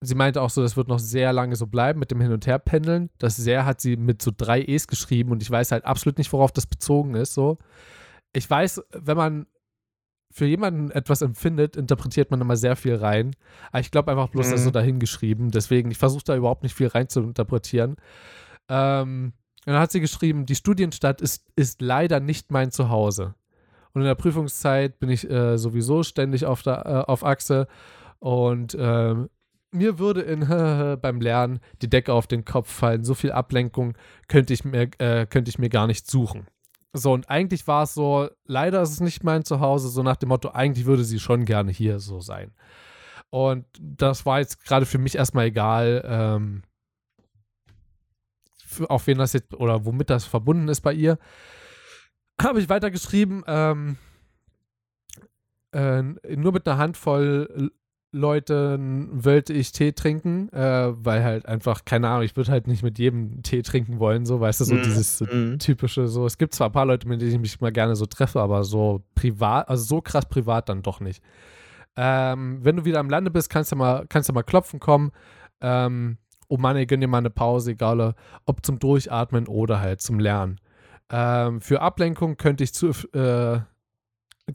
sie 0.00 0.14
meinte 0.14 0.42
auch 0.42 0.50
so, 0.50 0.62
das 0.62 0.76
wird 0.76 0.88
noch 0.88 0.98
sehr 0.98 1.32
lange 1.32 1.56
so 1.56 1.66
bleiben 1.66 1.98
mit 2.00 2.10
dem 2.10 2.20
Hin- 2.20 2.32
und 2.32 2.46
Herpendeln. 2.46 3.10
Das 3.18 3.36
sehr 3.36 3.64
hat 3.64 3.80
sie 3.80 3.96
mit 3.96 4.20
so 4.20 4.30
drei 4.36 4.62
E's 4.62 4.86
geschrieben 4.86 5.30
und 5.30 5.42
ich 5.42 5.50
weiß 5.50 5.72
halt 5.72 5.84
absolut 5.84 6.18
nicht, 6.18 6.32
worauf 6.32 6.52
das 6.52 6.66
bezogen 6.66 7.14
ist. 7.14 7.34
So, 7.34 7.58
ich 8.32 8.48
weiß, 8.48 8.82
wenn 8.92 9.16
man 9.16 9.46
für 10.32 10.46
jemanden 10.46 10.90
etwas 10.90 11.22
empfindet, 11.22 11.76
interpretiert 11.76 12.32
man 12.32 12.40
immer 12.40 12.56
sehr 12.56 12.74
viel 12.74 12.96
rein. 12.96 13.36
Aber 13.70 13.78
ich 13.80 13.92
glaube 13.92 14.10
einfach 14.10 14.28
bloß, 14.28 14.46
das 14.50 14.58
ist 14.60 14.64
so 14.64 14.70
Mhm. 14.70 14.74
dahingeschrieben. 14.74 15.50
Deswegen, 15.52 15.92
ich 15.92 15.98
versuche 15.98 16.24
da 16.24 16.34
überhaupt 16.34 16.64
nicht 16.64 16.74
viel 16.74 16.88
rein 16.88 17.08
zu 17.08 17.20
interpretieren. 17.20 17.94
Ähm, 18.68 19.32
und 19.66 19.72
dann 19.72 19.80
hat 19.80 19.92
sie 19.92 20.00
geschrieben, 20.00 20.46
die 20.46 20.54
Studienstadt 20.54 21.20
ist, 21.20 21.46
ist 21.56 21.80
leider 21.80 22.20
nicht 22.20 22.50
mein 22.50 22.70
Zuhause. 22.70 23.34
Und 23.92 24.02
in 24.02 24.06
der 24.06 24.14
Prüfungszeit 24.14 24.98
bin 24.98 25.08
ich 25.08 25.28
äh, 25.30 25.56
sowieso 25.56 26.02
ständig 26.02 26.44
auf, 26.46 26.62
der, 26.62 26.84
äh, 26.84 27.10
auf 27.10 27.24
Achse. 27.24 27.68
Und 28.18 28.76
ähm, 28.78 29.30
mir 29.70 29.98
würde 29.98 30.22
in, 30.22 30.40
beim 31.00 31.20
Lernen 31.20 31.60
die 31.80 31.88
Decke 31.88 32.12
auf 32.12 32.26
den 32.26 32.44
Kopf 32.44 32.70
fallen. 32.70 33.04
So 33.04 33.14
viel 33.14 33.32
Ablenkung 33.32 33.96
könnte 34.28 34.52
ich 34.52 34.64
mir, 34.64 34.90
äh, 34.98 35.26
könnte 35.26 35.48
ich 35.48 35.58
mir 35.58 35.70
gar 35.70 35.86
nicht 35.86 36.10
suchen. 36.10 36.46
So, 36.92 37.12
und 37.12 37.28
eigentlich 37.28 37.66
war 37.66 37.84
es 37.84 37.94
so, 37.94 38.28
leider 38.46 38.82
ist 38.82 38.90
es 38.90 39.00
nicht 39.00 39.24
mein 39.24 39.44
Zuhause, 39.44 39.88
so 39.88 40.02
nach 40.02 40.16
dem 40.16 40.28
Motto, 40.28 40.50
eigentlich 40.50 40.86
würde 40.86 41.04
sie 41.04 41.18
schon 41.18 41.44
gerne 41.44 41.72
hier 41.72 41.98
so 41.98 42.20
sein. 42.20 42.52
Und 43.30 43.66
das 43.80 44.24
war 44.26 44.38
jetzt 44.38 44.64
gerade 44.64 44.86
für 44.86 44.98
mich 44.98 45.16
erstmal 45.16 45.46
egal, 45.46 46.04
ähm, 46.06 46.62
auf 48.82 49.06
wen 49.06 49.18
das 49.18 49.32
jetzt 49.32 49.54
oder 49.54 49.84
womit 49.84 50.10
das 50.10 50.24
verbunden 50.24 50.68
ist 50.68 50.80
bei 50.80 50.92
ihr. 50.92 51.18
Habe 52.40 52.60
ich 52.60 52.68
weitergeschrieben, 52.68 53.44
ähm, 53.46 53.96
äh, 55.72 56.02
nur 56.02 56.52
mit 56.52 56.66
einer 56.66 56.78
Handvoll 56.78 57.70
Leuten 58.12 59.24
wollte 59.24 59.52
ich 59.52 59.72
Tee 59.72 59.90
trinken, 59.92 60.48
äh, 60.52 60.92
weil 61.04 61.24
halt 61.24 61.46
einfach, 61.46 61.84
keine 61.84 62.08
Ahnung, 62.08 62.22
ich 62.22 62.36
würde 62.36 62.52
halt 62.52 62.68
nicht 62.68 62.84
mit 62.84 62.96
jedem 63.00 63.42
Tee 63.42 63.62
trinken 63.62 63.98
wollen, 63.98 64.24
so, 64.24 64.40
weißt 64.40 64.60
du, 64.60 64.64
so 64.64 64.76
Mhm. 64.76 64.82
dieses 64.82 65.20
Mhm. 65.20 65.58
typische, 65.58 66.06
so, 66.06 66.24
es 66.24 66.38
gibt 66.38 66.54
zwar 66.54 66.68
ein 66.68 66.72
paar 66.72 66.86
Leute, 66.86 67.08
mit 67.08 67.20
denen 67.20 67.32
ich 67.32 67.40
mich 67.40 67.60
mal 67.60 67.72
gerne 67.72 67.96
so 67.96 68.06
treffe, 68.06 68.40
aber 68.40 68.62
so 68.62 69.02
privat, 69.16 69.68
also 69.68 69.82
so 69.84 70.00
krass 70.00 70.26
privat 70.28 70.68
dann 70.68 70.82
doch 70.82 71.00
nicht. 71.00 71.24
Ähm, 71.96 72.58
wenn 72.62 72.76
du 72.76 72.84
wieder 72.84 73.00
am 73.00 73.10
Lande 73.10 73.32
bist, 73.32 73.50
kannst 73.50 73.72
du 73.72 73.76
mal, 73.76 74.06
kannst 74.08 74.28
du 74.28 74.32
mal 74.32 74.42
klopfen 74.44 74.78
kommen. 74.78 75.10
Ähm, 75.60 76.18
oh 76.48 76.56
Mann, 76.56 76.76
ey, 76.76 76.86
gönn 76.86 77.00
dir 77.00 77.08
mal 77.08 77.18
eine 77.18 77.30
Pause, 77.30 77.72
egal 77.72 78.14
ob 78.46 78.64
zum 78.64 78.78
Durchatmen 78.78 79.46
oder 79.48 79.80
halt 79.80 80.00
zum 80.00 80.18
Lernen. 80.18 80.60
Ähm, 81.10 81.60
für 81.60 81.80
Ablenkung 81.80 82.36
könnte 82.36 82.64
ich 82.64 82.74
zu, 82.74 82.88
äh, 83.12 83.60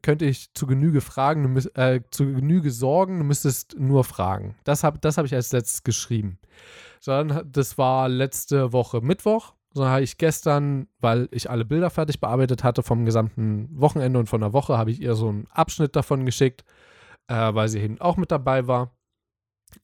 könnte 0.02 0.26
ich 0.26 0.54
zu 0.54 0.68
Genüge 0.68 1.02
fragen, 1.02 1.56
äh, 1.76 2.02
zu 2.12 2.26
Genüge 2.26 2.72
sorgen, 2.72 3.20
du 3.20 3.24
müsstest 3.24 3.76
nur 3.80 4.04
fragen. 4.04 4.56
Das 4.64 4.84
habe 4.84 5.00
das 5.00 5.18
hab 5.18 5.26
ich 5.26 5.34
als 5.34 5.52
letztes 5.52 5.84
geschrieben. 5.84 6.40
Sondern 7.00 7.50
das 7.52 7.78
war 7.78 8.10
letzte 8.10 8.74
Woche 8.74 9.02
Mittwoch. 9.02 9.54
So 9.74 9.88
habe 9.88 10.02
ich 10.02 10.18
gestern, 10.18 10.88
weil 11.00 11.30
ich 11.32 11.50
alle 11.50 11.64
Bilder 11.64 11.90
fertig 11.90 12.20
bearbeitet 12.20 12.64
hatte 12.64 12.84
vom 12.84 13.06
gesamten 13.06 13.70
Wochenende 13.80 14.20
und 14.20 14.28
von 14.28 14.42
der 14.42 14.54
Woche, 14.54 14.78
habe 14.78 14.92
ich 14.92 15.02
ihr 15.02 15.16
so 15.16 15.30
einen 15.30 15.48
Abschnitt 15.52 15.96
davon 15.96 16.26
geschickt, 16.26 16.64
äh, 17.28 17.54
weil 17.54 17.70
sie 17.70 17.80
eben 17.80 18.02
auch 18.02 18.18
mit 18.18 18.32
dabei 18.32 18.68
war. 18.68 18.92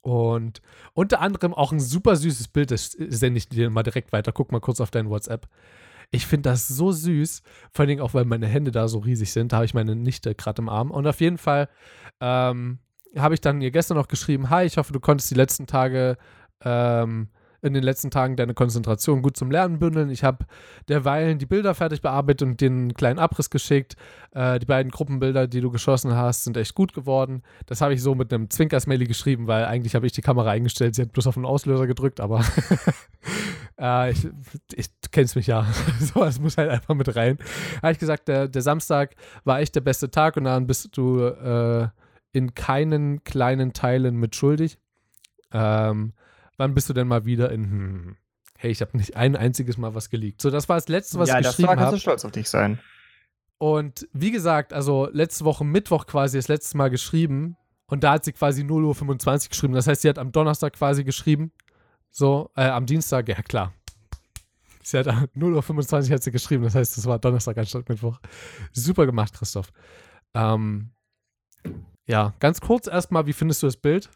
Und 0.01 0.61
unter 0.93 1.21
anderem 1.21 1.53
auch 1.53 1.71
ein 1.71 1.79
super 1.79 2.15
süßes 2.15 2.49
Bild, 2.49 2.71
das 2.71 2.91
sende 2.91 3.37
ich 3.37 3.49
dir 3.49 3.69
mal 3.69 3.83
direkt 3.83 4.11
weiter. 4.11 4.31
Guck 4.31 4.51
mal 4.51 4.61
kurz 4.61 4.81
auf 4.81 4.91
dein 4.91 5.09
WhatsApp. 5.09 5.47
Ich 6.11 6.27
finde 6.27 6.49
das 6.49 6.67
so 6.67 6.91
süß, 6.91 7.41
vor 7.71 7.83
allen 7.83 7.89
Dingen 7.89 8.01
auch, 8.01 8.13
weil 8.13 8.25
meine 8.25 8.47
Hände 8.47 8.71
da 8.71 8.87
so 8.87 8.99
riesig 8.99 9.31
sind. 9.31 9.51
Da 9.51 9.57
habe 9.57 9.65
ich 9.65 9.73
meine 9.73 9.95
Nichte 9.95 10.35
gerade 10.35 10.61
im 10.61 10.69
Arm. 10.69 10.91
Und 10.91 11.07
auf 11.07 11.19
jeden 11.19 11.37
Fall 11.37 11.67
ähm, 12.21 12.79
habe 13.17 13.33
ich 13.33 13.41
dann 13.41 13.61
ihr 13.61 13.71
gestern 13.71 13.97
noch 13.97 14.07
geschrieben: 14.07 14.49
Hi, 14.49 14.65
ich 14.65 14.77
hoffe, 14.77 14.93
du 14.93 14.99
konntest 14.99 15.31
die 15.31 15.35
letzten 15.35 15.67
Tage 15.67 16.17
ähm, 16.63 17.29
in 17.65 17.73
den 17.73 17.83
letzten 17.83 18.11
Tagen 18.11 18.35
deine 18.35 18.53
Konzentration 18.53 19.23
gut 19.23 19.35
zum 19.35 19.49
Lernen 19.49 19.79
bündeln. 19.79 20.11
Ich 20.11 20.23
habe 20.23 20.45
derweilen 20.87 21.39
die 21.39 21.47
Bilder 21.47 21.73
fertig 21.73 22.01
bearbeitet 22.01 22.43
und 22.43 22.61
den 22.61 22.93
kleinen 22.93 23.17
Abriss 23.17 23.49
geschickt. 23.49 23.95
Äh, 24.31 24.59
die 24.59 24.67
beiden 24.67 24.91
Gruppenbilder, 24.91 25.47
die 25.47 25.61
du 25.61 25.71
geschossen 25.71 26.15
hast, 26.15 26.43
sind 26.43 26.57
echt 26.57 26.75
gut 26.75 26.93
geworden. 26.93 27.41
Das 27.65 27.81
habe 27.81 27.95
ich 27.95 28.03
so 28.03 28.13
mit 28.13 28.31
einem 28.31 28.51
Zwinkersmaili 28.51 29.05
geschrieben, 29.05 29.47
weil 29.47 29.65
eigentlich 29.65 29.95
habe 29.95 30.05
ich 30.05 30.11
die 30.11 30.21
Kamera 30.21 30.51
eingestellt. 30.51 30.93
Sie 30.93 31.01
hat 31.01 31.11
bloß 31.11 31.25
auf 31.25 31.33
den 31.33 31.45
Auslöser 31.45 31.87
gedrückt, 31.87 32.19
aber 32.19 32.45
äh, 33.79 34.11
ich, 34.11 34.27
ich 34.75 34.89
kennst 35.11 35.35
mich 35.35 35.47
ja. 35.47 35.65
so, 35.99 36.23
es 36.23 36.39
muss 36.39 36.57
halt 36.57 36.69
einfach 36.69 36.93
mit 36.93 37.15
rein. 37.15 37.39
Habe 37.81 37.93
ich 37.93 37.99
gesagt, 37.99 38.27
der, 38.27 38.47
der, 38.47 38.61
Samstag 38.61 39.15
war 39.43 39.59
echt 39.59 39.73
der 39.75 39.81
beste 39.81 40.11
Tag 40.11 40.37
und 40.37 40.43
dann 40.43 40.67
bist 40.67 40.95
du 40.95 41.25
äh, 41.25 41.87
in 42.31 42.53
keinen 42.53 43.23
kleinen 43.23 43.73
Teilen 43.73 44.17
mit 44.17 44.35
schuldig. 44.35 44.77
Ähm, 45.51 46.13
wann 46.57 46.73
bist 46.73 46.89
du 46.89 46.93
denn 46.93 47.07
mal 47.07 47.25
wieder 47.25 47.51
in, 47.51 47.63
hm, 47.63 48.17
hey, 48.57 48.71
ich 48.71 48.81
habe 48.81 48.97
nicht 48.97 49.15
ein 49.15 49.35
einziges 49.35 49.77
Mal 49.77 49.95
was 49.95 50.09
geleakt. 50.09 50.41
So, 50.41 50.49
das 50.49 50.69
war 50.69 50.77
das 50.77 50.87
Letzte, 50.87 51.19
was 51.19 51.29
ja, 51.29 51.39
ich 51.39 51.47
geschrieben 51.47 51.69
habe. 51.69 51.79
Ja, 51.79 51.85
das 51.85 51.91
kannst 51.91 51.97
du 51.97 52.01
stolz 52.01 52.25
auf 52.25 52.31
dich 52.31 52.49
sein. 52.49 52.79
Und 53.57 54.07
wie 54.11 54.31
gesagt, 54.31 54.73
also 54.73 55.09
letzte 55.11 55.45
Woche 55.45 55.63
Mittwoch 55.63 56.07
quasi 56.07 56.37
das 56.37 56.47
letzte 56.47 56.77
Mal 56.77 56.89
geschrieben 56.89 57.55
und 57.87 58.03
da 58.03 58.13
hat 58.13 58.25
sie 58.25 58.33
quasi 58.33 58.63
0.25 58.63 59.45
Uhr 59.45 59.49
geschrieben. 59.49 59.73
Das 59.73 59.87
heißt, 59.87 60.01
sie 60.01 60.09
hat 60.09 60.19
am 60.19 60.31
Donnerstag 60.31 60.73
quasi 60.73 61.03
geschrieben. 61.03 61.51
So, 62.09 62.49
äh, 62.55 62.65
am 62.65 62.85
Dienstag, 62.85 63.27
ja 63.29 63.41
klar. 63.41 63.73
Sie 64.83 64.97
hat 64.97 65.07
0.25 65.35 66.09
Uhr 66.09 66.15
hat 66.15 66.23
sie 66.23 66.31
geschrieben, 66.31 66.63
das 66.63 66.75
heißt, 66.75 66.97
das 66.97 67.05
war 67.05 67.19
Donnerstag 67.19 67.57
anstatt 67.57 67.87
Mittwoch. 67.89 68.19
Super 68.71 69.05
gemacht, 69.05 69.33
Christoph. 69.33 69.71
Ähm, 70.33 70.91
ja, 72.07 72.33
ganz 72.39 72.61
kurz 72.61 72.87
erstmal, 72.87 73.25
wie 73.25 73.33
findest 73.33 73.63
du 73.63 73.67
das 73.67 73.77
Bild? 73.77 74.09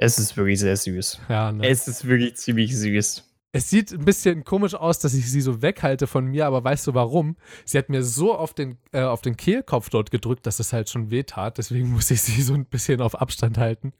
Es 0.00 0.18
ist 0.18 0.36
wirklich 0.36 0.60
sehr 0.60 0.76
süß. 0.76 1.20
Ja, 1.28 1.50
ne? 1.50 1.66
Es 1.66 1.88
ist 1.88 2.06
wirklich 2.06 2.36
ziemlich 2.36 2.76
süß. 2.76 3.24
Es 3.50 3.70
sieht 3.70 3.92
ein 3.92 4.04
bisschen 4.04 4.44
komisch 4.44 4.74
aus, 4.74 4.98
dass 4.98 5.14
ich 5.14 5.30
sie 5.30 5.40
so 5.40 5.62
weghalte 5.62 6.06
von 6.06 6.26
mir, 6.26 6.46
aber 6.46 6.62
weißt 6.62 6.86
du 6.86 6.94
warum? 6.94 7.36
Sie 7.64 7.78
hat 7.78 7.88
mir 7.88 8.02
so 8.02 8.34
auf 8.34 8.54
den, 8.54 8.78
äh, 8.92 9.02
auf 9.02 9.22
den 9.22 9.36
Kehlkopf 9.36 9.88
dort 9.88 10.10
gedrückt, 10.10 10.46
dass 10.46 10.60
es 10.60 10.72
halt 10.72 10.88
schon 10.90 11.10
weh 11.10 11.22
tat. 11.24 11.58
Deswegen 11.58 11.90
muss 11.92 12.10
ich 12.10 12.20
sie 12.22 12.42
so 12.42 12.54
ein 12.54 12.66
bisschen 12.66 13.00
auf 13.00 13.20
Abstand 13.20 13.58
halten. 13.58 13.92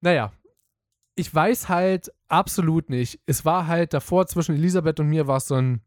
Naja, 0.00 0.32
ich 1.16 1.32
weiß 1.32 1.68
halt 1.68 2.10
absolut 2.28 2.90
nicht. 2.90 3.20
Es 3.26 3.44
war 3.44 3.66
halt 3.66 3.94
davor 3.94 4.26
zwischen 4.26 4.56
Elisabeth 4.56 4.98
und 5.00 5.08
mir 5.08 5.26
war 5.26 5.36
es 5.36 5.46
so 5.46 5.54
ein, 5.54 5.82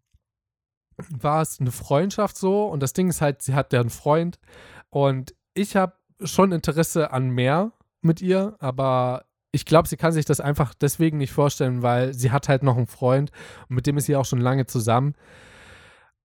war 1.09 1.41
es 1.41 1.59
eine 1.59 1.71
Freundschaft 1.71 2.37
so 2.37 2.67
und 2.67 2.81
das 2.81 2.93
Ding 2.93 3.09
ist 3.09 3.21
halt, 3.21 3.41
sie 3.41 3.53
hat 3.53 3.73
ja 3.73 3.81
einen 3.81 3.89
Freund 3.89 4.39
und 4.89 5.35
ich 5.53 5.75
habe 5.75 5.93
schon 6.23 6.51
Interesse 6.51 7.11
an 7.11 7.29
mehr 7.29 7.73
mit 8.07 8.21
ihr, 8.21 8.55
aber 8.59 9.25
ich 9.51 9.65
glaube, 9.65 9.87
sie 9.87 9.97
kann 9.97 10.11
sich 10.11 10.25
das 10.25 10.39
einfach 10.39 10.73
deswegen 10.73 11.17
nicht 11.17 11.31
vorstellen, 11.31 11.81
weil 11.81 12.13
sie 12.13 12.31
hat 12.31 12.49
halt 12.49 12.63
noch 12.63 12.77
einen 12.77 12.87
Freund 12.87 13.31
und 13.69 13.75
mit 13.75 13.87
dem 13.87 13.97
ist 13.97 14.05
sie 14.05 14.15
auch 14.15 14.25
schon 14.25 14.41
lange 14.41 14.65
zusammen. 14.65 15.13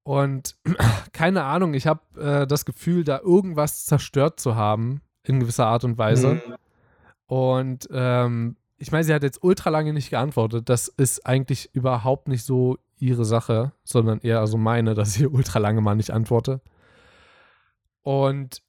Und 0.02 0.56
keine 1.12 1.44
Ahnung, 1.44 1.74
ich 1.74 1.86
habe 1.86 2.00
äh, 2.20 2.46
das 2.46 2.64
Gefühl, 2.64 3.04
da 3.04 3.20
irgendwas 3.20 3.84
zerstört 3.84 4.40
zu 4.40 4.56
haben, 4.56 5.02
in 5.22 5.40
gewisser 5.40 5.66
Art 5.66 5.84
und 5.84 5.98
Weise. 5.98 6.34
Mhm. 6.34 6.54
Und 7.26 7.88
ähm, 7.92 8.56
ich 8.78 8.90
meine, 8.90 9.04
sie 9.04 9.14
hat 9.14 9.22
jetzt 9.22 9.42
ultra 9.42 9.70
lange 9.70 9.92
nicht 9.92 10.10
geantwortet. 10.10 10.68
Das 10.68 10.88
ist 10.88 11.24
eigentlich 11.24 11.70
überhaupt 11.72 12.26
nicht 12.26 12.44
so 12.44 12.78
ihre 12.98 13.24
Sache, 13.24 13.72
sondern 13.84 14.20
eher 14.20 14.40
also 14.40 14.58
meine, 14.58 14.94
dass 14.94 15.14
sie 15.14 15.26
ultra 15.26 15.58
lange 15.60 15.80
mal 15.80 15.94
nicht 15.94 16.10
antworte. 16.10 16.60
Und 18.02 18.62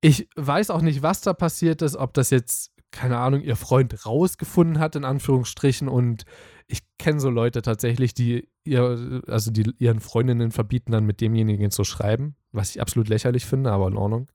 ich 0.00 0.28
weiß 0.36 0.70
auch 0.70 0.82
nicht, 0.82 1.02
was 1.02 1.20
da 1.20 1.32
passiert 1.32 1.82
ist, 1.82 1.96
ob 1.96 2.14
das 2.14 2.30
jetzt, 2.30 2.72
keine 2.90 3.18
Ahnung, 3.18 3.42
ihr 3.42 3.56
Freund 3.56 4.06
rausgefunden 4.06 4.78
hat, 4.78 4.96
in 4.96 5.04
Anführungsstrichen. 5.04 5.88
Und 5.88 6.24
ich 6.66 6.80
kenne 6.98 7.20
so 7.20 7.30
Leute 7.30 7.62
tatsächlich, 7.62 8.14
die 8.14 8.48
ihr, 8.64 9.22
also 9.26 9.50
die 9.50 9.70
ihren 9.78 10.00
Freundinnen 10.00 10.52
verbieten, 10.52 10.92
dann 10.92 11.06
mit 11.06 11.20
demjenigen 11.20 11.70
zu 11.70 11.84
schreiben, 11.84 12.36
was 12.52 12.70
ich 12.70 12.80
absolut 12.80 13.08
lächerlich 13.08 13.44
finde, 13.44 13.72
aber 13.72 13.88
in 13.88 13.96
Ordnung. 13.96 14.30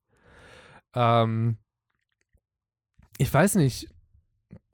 Ähm, 0.94 1.58
ich 3.18 3.34
weiß 3.34 3.56
nicht, 3.56 3.90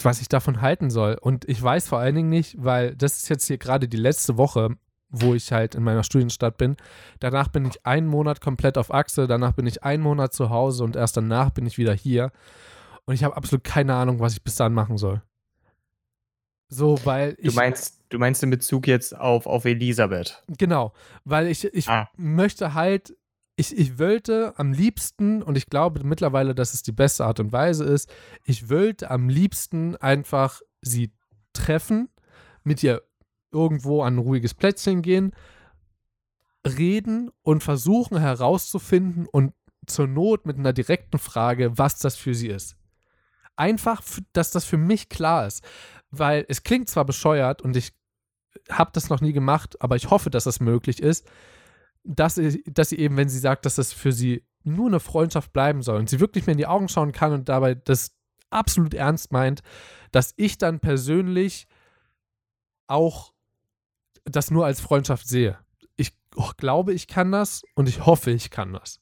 was 0.02 0.22
ich 0.22 0.28
davon 0.28 0.62
halten 0.62 0.90
soll. 0.90 1.18
Und 1.20 1.48
ich 1.48 1.62
weiß 1.62 1.88
vor 1.88 2.00
allen 2.00 2.16
Dingen 2.16 2.30
nicht, 2.30 2.56
weil 2.60 2.96
das 2.96 3.18
ist 3.18 3.30
jetzt 3.30 3.48
hier 3.48 3.58
gerade 3.58 3.88
die 3.88 3.98
letzte 3.98 4.38
Woche 4.38 4.76
wo 5.12 5.34
ich 5.34 5.52
halt 5.52 5.76
in 5.76 5.84
meiner 5.84 6.04
Studienstadt 6.04 6.58
bin. 6.58 6.78
Danach 7.20 7.50
bin 7.50 7.66
ich 7.66 7.86
einen 7.86 8.08
Monat 8.08 8.42
komplett 8.42 8.78
auf 8.78 8.94
Achse, 8.94 9.28
danach 9.28 9.52
bin 9.52 9.68
ich 9.68 9.84
einen 9.84 10.02
Monat 10.02 10.34
zu 10.34 10.50
Hause 10.50 10.84
und 10.84 10.96
erst 10.96 11.18
danach 11.18 11.52
bin 11.52 11.66
ich 11.66 11.78
wieder 11.78 11.94
hier. 11.94 12.32
Und 13.06 13.14
ich 13.14 13.24
habe 13.24 13.36
absolut 13.36 13.64
keine 13.64 13.94
Ahnung, 13.94 14.20
was 14.20 14.34
ich 14.34 14.44
bis 14.44 14.56
dann 14.56 14.74
machen 14.74 14.98
soll. 14.98 15.22
So, 16.70 16.98
weil 17.04 17.36
ich. 17.38 17.50
Du 17.50 17.56
meinst, 17.56 18.00
du 18.10 18.18
meinst 18.18 18.42
in 18.44 18.50
Bezug 18.50 18.88
jetzt 18.88 19.16
auf, 19.16 19.46
auf 19.46 19.66
Elisabeth. 19.66 20.42
Genau, 20.58 20.94
weil 21.26 21.48
ich, 21.48 21.66
ich 21.66 21.90
ah. 21.90 22.10
möchte 22.16 22.74
halt, 22.74 23.16
ich, 23.58 23.78
ich 23.78 24.00
wollte 24.00 24.54
am 24.58 24.72
liebsten, 24.72 25.44
und 25.44 25.58
ich 25.58 25.68
glaube 25.68 26.06
mittlerweile, 26.06 26.56
dass 26.56 26.74
es 26.74 26.82
die 26.82 26.94
beste 26.94 27.26
Art 27.26 27.42
und 27.42 27.52
Weise 27.52 27.84
ist, 27.84 28.10
ich 28.46 28.70
wollte 28.70 29.12
am 29.12 29.28
liebsten 29.28 29.98
einfach 29.98 30.62
sie 30.82 31.12
treffen, 31.52 32.08
mit 32.64 32.82
ihr 32.84 33.02
irgendwo 33.52 34.04
an 34.04 34.16
ein 34.16 34.20
ruhiges 34.20 34.54
Plätzchen 34.54 35.02
gehen, 35.02 35.34
reden 36.66 37.32
und 37.42 37.64
versuchen 37.64 38.20
herauszufinden 38.20 39.28
und 39.28 39.54
zur 39.88 40.08
Not 40.08 40.46
mit 40.46 40.58
einer 40.58 40.74
direkten 40.74 41.18
Frage, 41.18 41.78
was 41.78 42.00
das 42.00 42.16
für 42.16 42.36
sie 42.36 42.48
ist. 42.48 42.76
Einfach, 43.56 44.02
dass 44.34 44.52
das 44.52 44.66
für 44.66 44.78
mich 44.78 45.10
klar 45.10 45.48
ist. 45.48 45.64
Weil 46.12 46.46
es 46.50 46.64
klingt 46.64 46.90
zwar 46.90 47.06
bescheuert 47.06 47.62
und 47.62 47.76
ich 47.76 47.94
habe 48.70 48.92
das 48.94 49.10
noch 49.10 49.22
nie 49.22 49.34
gemacht, 49.34 49.82
aber 49.82 49.96
ich 49.96 50.10
hoffe, 50.10 50.30
dass 50.30 50.44
das 50.44 50.60
möglich 50.60 51.02
ist, 51.02 51.28
dass 52.04 52.36
sie, 52.36 52.64
dass 52.66 52.90
sie 52.90 53.00
eben, 53.00 53.18
wenn 53.18 53.30
sie 53.30 53.40
sagt, 53.40 53.66
dass 53.66 53.76
das 53.76 53.94
für 53.94 54.12
sie 54.12 54.46
nur 54.64 54.88
eine 54.88 55.00
Freundschaft 55.00 55.54
bleiben 55.54 55.82
soll 55.82 56.00
und 56.00 56.10
sie 56.10 56.20
wirklich 56.20 56.46
mir 56.46 56.54
in 56.54 56.58
die 56.58 56.68
Augen 56.68 56.90
schauen 56.90 57.12
kann 57.12 57.34
und 57.34 57.50
dabei 57.50 57.76
das 57.76 58.16
absolut 58.50 58.94
ernst 58.94 59.32
meint, 59.32 59.62
dass 60.12 60.34
ich 60.38 60.58
dann 60.58 60.80
persönlich 60.80 61.68
auch 62.88 63.34
das 64.26 64.52
nur 64.52 64.66
als 64.66 64.80
Freundschaft 64.80 65.28
sehe. 65.28 65.58
Ich 65.96 66.14
glaube, 66.58 66.94
ich 66.94 67.08
kann 67.08 67.32
das 67.32 67.64
und 67.76 67.90
ich 67.90 68.06
hoffe, 68.06 68.32
ich 68.32 68.50
kann 68.50 68.74
das. 68.74 69.00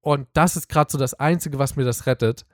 Und 0.00 0.28
das 0.34 0.56
ist 0.56 0.68
gerade 0.68 0.90
so 0.90 0.98
das 0.98 1.14
Einzige, 1.14 1.58
was 1.58 1.76
mir 1.76 1.84
das 1.84 2.06
rettet. 2.06 2.44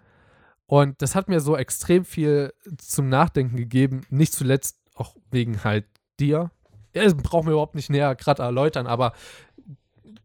Und 0.67 1.03
das 1.03 1.15
hat 1.15 1.29
mir 1.29 1.41
so 1.41 1.57
extrem 1.57 2.05
viel 2.05 2.55
zum 2.79 3.09
Nachdenken 3.09 3.57
gegeben, 3.57 4.03
nicht 4.09 4.33
zuletzt 4.33 4.79
auch 4.95 5.17
wegen 5.31 5.65
halt 5.65 5.85
dir. 6.21 6.53
Das 6.93 7.17
brauchen 7.17 7.47
wir 7.47 7.53
überhaupt 7.53 7.75
nicht 7.75 7.91
näher 7.91 8.15
gerade 8.15 8.43
erläutern, 8.43 8.87
aber 8.87 9.13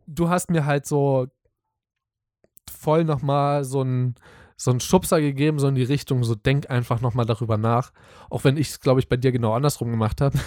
du 0.06 0.30
hast 0.30 0.52
mir 0.52 0.66
halt 0.66 0.86
so 0.86 1.28
voll 2.70 3.04
nochmal 3.04 3.64
so 3.64 3.82
ein 3.82 4.16
so 4.58 4.72
einen 4.72 4.80
Schubser 4.80 5.20
gegeben, 5.20 5.60
so 5.60 5.68
in 5.68 5.76
die 5.76 5.84
Richtung, 5.84 6.24
so 6.24 6.34
denk 6.34 6.70
einfach 6.70 7.02
nochmal 7.02 7.26
darüber 7.26 7.58
nach. 7.58 7.92
Auch 8.30 8.44
wenn 8.46 8.58
ich 8.58 8.70
es, 8.70 8.80
glaube 8.80 9.00
ich, 9.02 9.10
bei 9.10 9.18
dir 9.18 9.32
genau 9.32 9.54
andersrum 9.54 9.92
gemacht 9.92 10.22
habe. 10.22 10.38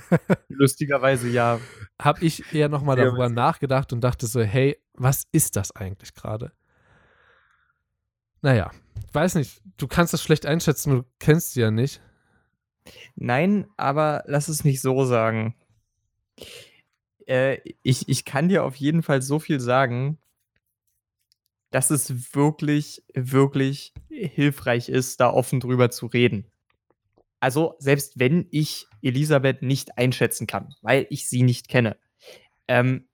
Lustigerweise 0.48 1.28
ja. 1.28 1.60
Habe 2.00 2.24
ich 2.24 2.54
eher 2.54 2.68
nochmal 2.68 2.96
darüber 2.96 3.24
ja, 3.24 3.28
nachgedacht 3.28 3.92
und 3.92 4.00
dachte 4.00 4.26
so, 4.26 4.40
hey, 4.40 4.78
was 4.94 5.24
ist 5.32 5.56
das 5.56 5.74
eigentlich 5.76 6.14
gerade? 6.14 6.52
Naja, 8.40 8.70
weiß 9.12 9.34
nicht, 9.34 9.60
du 9.76 9.86
kannst 9.86 10.12
das 10.12 10.22
schlecht 10.22 10.46
einschätzen, 10.46 10.90
du 10.90 11.04
kennst 11.18 11.52
sie 11.52 11.60
ja 11.60 11.70
nicht. 11.70 12.00
Nein, 13.16 13.66
aber 13.76 14.22
lass 14.26 14.48
es 14.48 14.64
mich 14.64 14.80
so 14.80 15.04
sagen. 15.04 15.54
Äh, 17.26 17.58
ich, 17.82 18.08
ich 18.08 18.24
kann 18.24 18.48
dir 18.48 18.64
auf 18.64 18.76
jeden 18.76 19.02
Fall 19.02 19.20
so 19.20 19.38
viel 19.38 19.60
sagen, 19.60 20.18
dass 21.70 21.90
es 21.90 22.34
wirklich, 22.34 23.02
wirklich 23.14 23.92
hilfreich 24.08 24.88
ist, 24.88 25.20
da 25.20 25.30
offen 25.30 25.60
drüber 25.60 25.90
zu 25.90 26.06
reden. 26.06 26.50
Also, 27.40 27.74
selbst 27.78 28.18
wenn 28.18 28.48
ich 28.50 28.86
Elisabeth 29.02 29.62
nicht 29.62 29.96
einschätzen 29.96 30.46
kann, 30.46 30.74
weil 30.82 31.06
ich 31.10 31.28
sie 31.28 31.42
nicht 31.42 31.68
kenne, 31.68 31.96
ähm, 32.66 33.08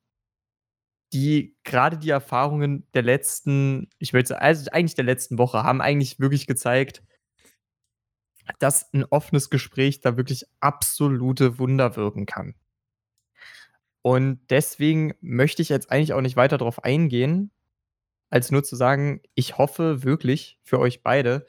die 1.12 1.56
gerade 1.62 1.98
die 1.98 2.10
Erfahrungen 2.10 2.86
der 2.94 3.02
letzten, 3.02 3.88
ich 3.98 4.10
sagen, 4.10 4.34
also 4.34 4.70
eigentlich 4.72 4.94
der 4.94 5.04
letzten 5.04 5.38
Woche, 5.38 5.62
haben 5.62 5.80
eigentlich 5.80 6.18
wirklich 6.18 6.46
gezeigt, 6.46 7.02
dass 8.58 8.92
ein 8.92 9.04
offenes 9.04 9.50
Gespräch 9.50 10.00
da 10.00 10.16
wirklich 10.16 10.44
absolute 10.60 11.58
Wunder 11.58 11.96
wirken 11.96 12.26
kann. 12.26 12.54
Und 14.02 14.40
deswegen 14.50 15.14
möchte 15.20 15.62
ich 15.62 15.68
jetzt 15.68 15.90
eigentlich 15.90 16.12
auch 16.12 16.20
nicht 16.20 16.36
weiter 16.36 16.58
darauf 16.58 16.84
eingehen, 16.84 17.50
als 18.30 18.50
nur 18.50 18.64
zu 18.64 18.76
sagen, 18.76 19.20
ich 19.34 19.58
hoffe 19.58 20.02
wirklich 20.02 20.58
für 20.62 20.78
euch 20.78 21.02
beide, 21.02 21.46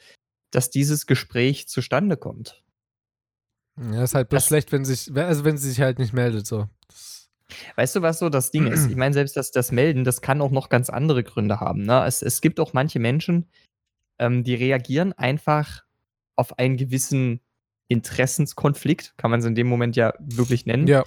dass 0.51 0.69
dieses 0.69 1.05
Gespräch 1.05 1.67
zustande 1.67 2.17
kommt. 2.17 2.63
Ja, 3.91 4.03
ist 4.03 4.15
halt 4.15 4.29
bloß 4.29 4.43
Das- 4.43 4.47
schlecht, 4.47 4.71
wenn 4.71 4.85
sich, 4.85 5.13
also 5.15 5.43
wenn 5.43 5.57
sie 5.57 5.69
sich 5.69 5.81
halt 5.81 5.99
nicht 5.99 6.13
meldet, 6.13 6.47
so. 6.47 6.67
Das, 6.87 7.21
Weißt 7.75 7.95
du, 7.95 8.01
was 8.01 8.17
so 8.19 8.29
das 8.29 8.49
Ding 8.51 8.65
ist? 8.67 8.89
Ich 8.89 8.95
meine, 8.95 9.13
selbst 9.13 9.37
das, 9.37 9.51
das 9.51 9.71
Melden, 9.71 10.03
das 10.03 10.21
kann 10.21 10.41
auch 10.41 10.49
noch 10.51 10.69
ganz 10.69 10.89
andere 10.89 11.23
Gründe 11.23 11.59
haben. 11.59 11.83
Ne? 11.83 12.03
Es, 12.05 12.21
es 12.23 12.41
gibt 12.41 12.59
auch 12.59 12.73
manche 12.73 12.99
Menschen, 12.99 13.47
ähm, 14.19 14.43
die 14.43 14.55
reagieren 14.55 15.13
einfach 15.13 15.83
auf 16.35 16.57
einen 16.57 16.75
gewissen 16.77 17.41
Interessenskonflikt, 17.87 19.13
kann 19.17 19.29
man 19.31 19.41
es 19.41 19.45
in 19.45 19.55
dem 19.55 19.67
Moment 19.67 19.95
ja 19.95 20.13
wirklich 20.19 20.65
nennen, 20.65 20.87
ja, 20.87 21.03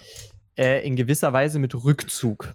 äh, 0.56 0.86
in 0.86 0.94
gewisser 0.96 1.32
Weise 1.32 1.58
mit 1.58 1.74
Rückzug. 1.74 2.54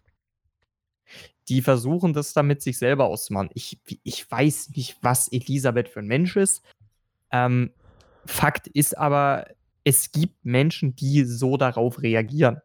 Die 1.50 1.62
versuchen 1.62 2.14
das 2.14 2.34
dann 2.34 2.48
mit 2.48 2.62
sich 2.62 2.78
selber 2.78 3.06
auszumachen. 3.06 3.50
Ich, 3.54 3.80
ich 4.04 4.30
weiß 4.30 4.72
nicht, 4.76 4.98
was 5.02 5.28
Elisabeth 5.32 5.90
für 5.90 6.00
ein 6.00 6.08
Mensch 6.08 6.36
ist. 6.36 6.64
Ähm, 7.32 7.72
Fakt 8.26 8.68
ist 8.68 8.98
aber, 8.98 9.48
es 9.84 10.12
gibt 10.12 10.46
Menschen, 10.46 10.96
die 10.96 11.26
so 11.26 11.58
darauf 11.58 12.02
reagieren. 12.02 12.62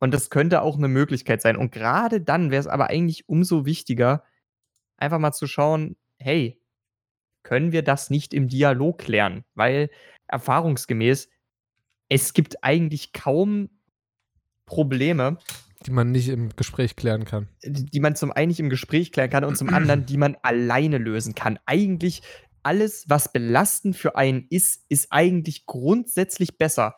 Und 0.00 0.14
das 0.14 0.30
könnte 0.30 0.62
auch 0.62 0.76
eine 0.76 0.88
Möglichkeit 0.88 1.42
sein. 1.42 1.56
Und 1.56 1.72
gerade 1.72 2.20
dann 2.20 2.50
wäre 2.50 2.60
es 2.60 2.66
aber 2.66 2.88
eigentlich 2.88 3.28
umso 3.28 3.66
wichtiger, 3.66 4.24
einfach 4.96 5.18
mal 5.18 5.32
zu 5.32 5.46
schauen, 5.46 5.96
hey, 6.18 6.60
können 7.42 7.72
wir 7.72 7.82
das 7.82 8.10
nicht 8.10 8.34
im 8.34 8.48
Dialog 8.48 8.98
klären? 8.98 9.44
Weil 9.54 9.90
erfahrungsgemäß, 10.26 11.28
es 12.08 12.32
gibt 12.32 12.62
eigentlich 12.64 13.12
kaum 13.12 13.70
Probleme, 14.66 15.38
die 15.88 15.94
man 15.94 16.10
nicht 16.10 16.28
im 16.28 16.54
Gespräch 16.54 16.96
klären 16.96 17.24
kann. 17.24 17.48
die 17.64 18.00
man 18.00 18.14
zum 18.14 18.30
einen 18.30 18.48
nicht 18.48 18.60
im 18.60 18.68
Gespräch 18.68 19.10
klären 19.10 19.30
kann 19.30 19.42
und 19.42 19.56
zum 19.56 19.70
anderen, 19.70 20.04
die 20.04 20.18
man 20.18 20.36
alleine 20.42 20.98
lösen 20.98 21.34
kann. 21.34 21.58
Eigentlich 21.64 22.20
alles, 22.62 23.08
was 23.08 23.32
belastend 23.32 23.96
für 23.96 24.14
einen 24.14 24.46
ist, 24.50 24.84
ist 24.90 25.10
eigentlich 25.10 25.64
grundsätzlich 25.64 26.58
besser, 26.58 26.96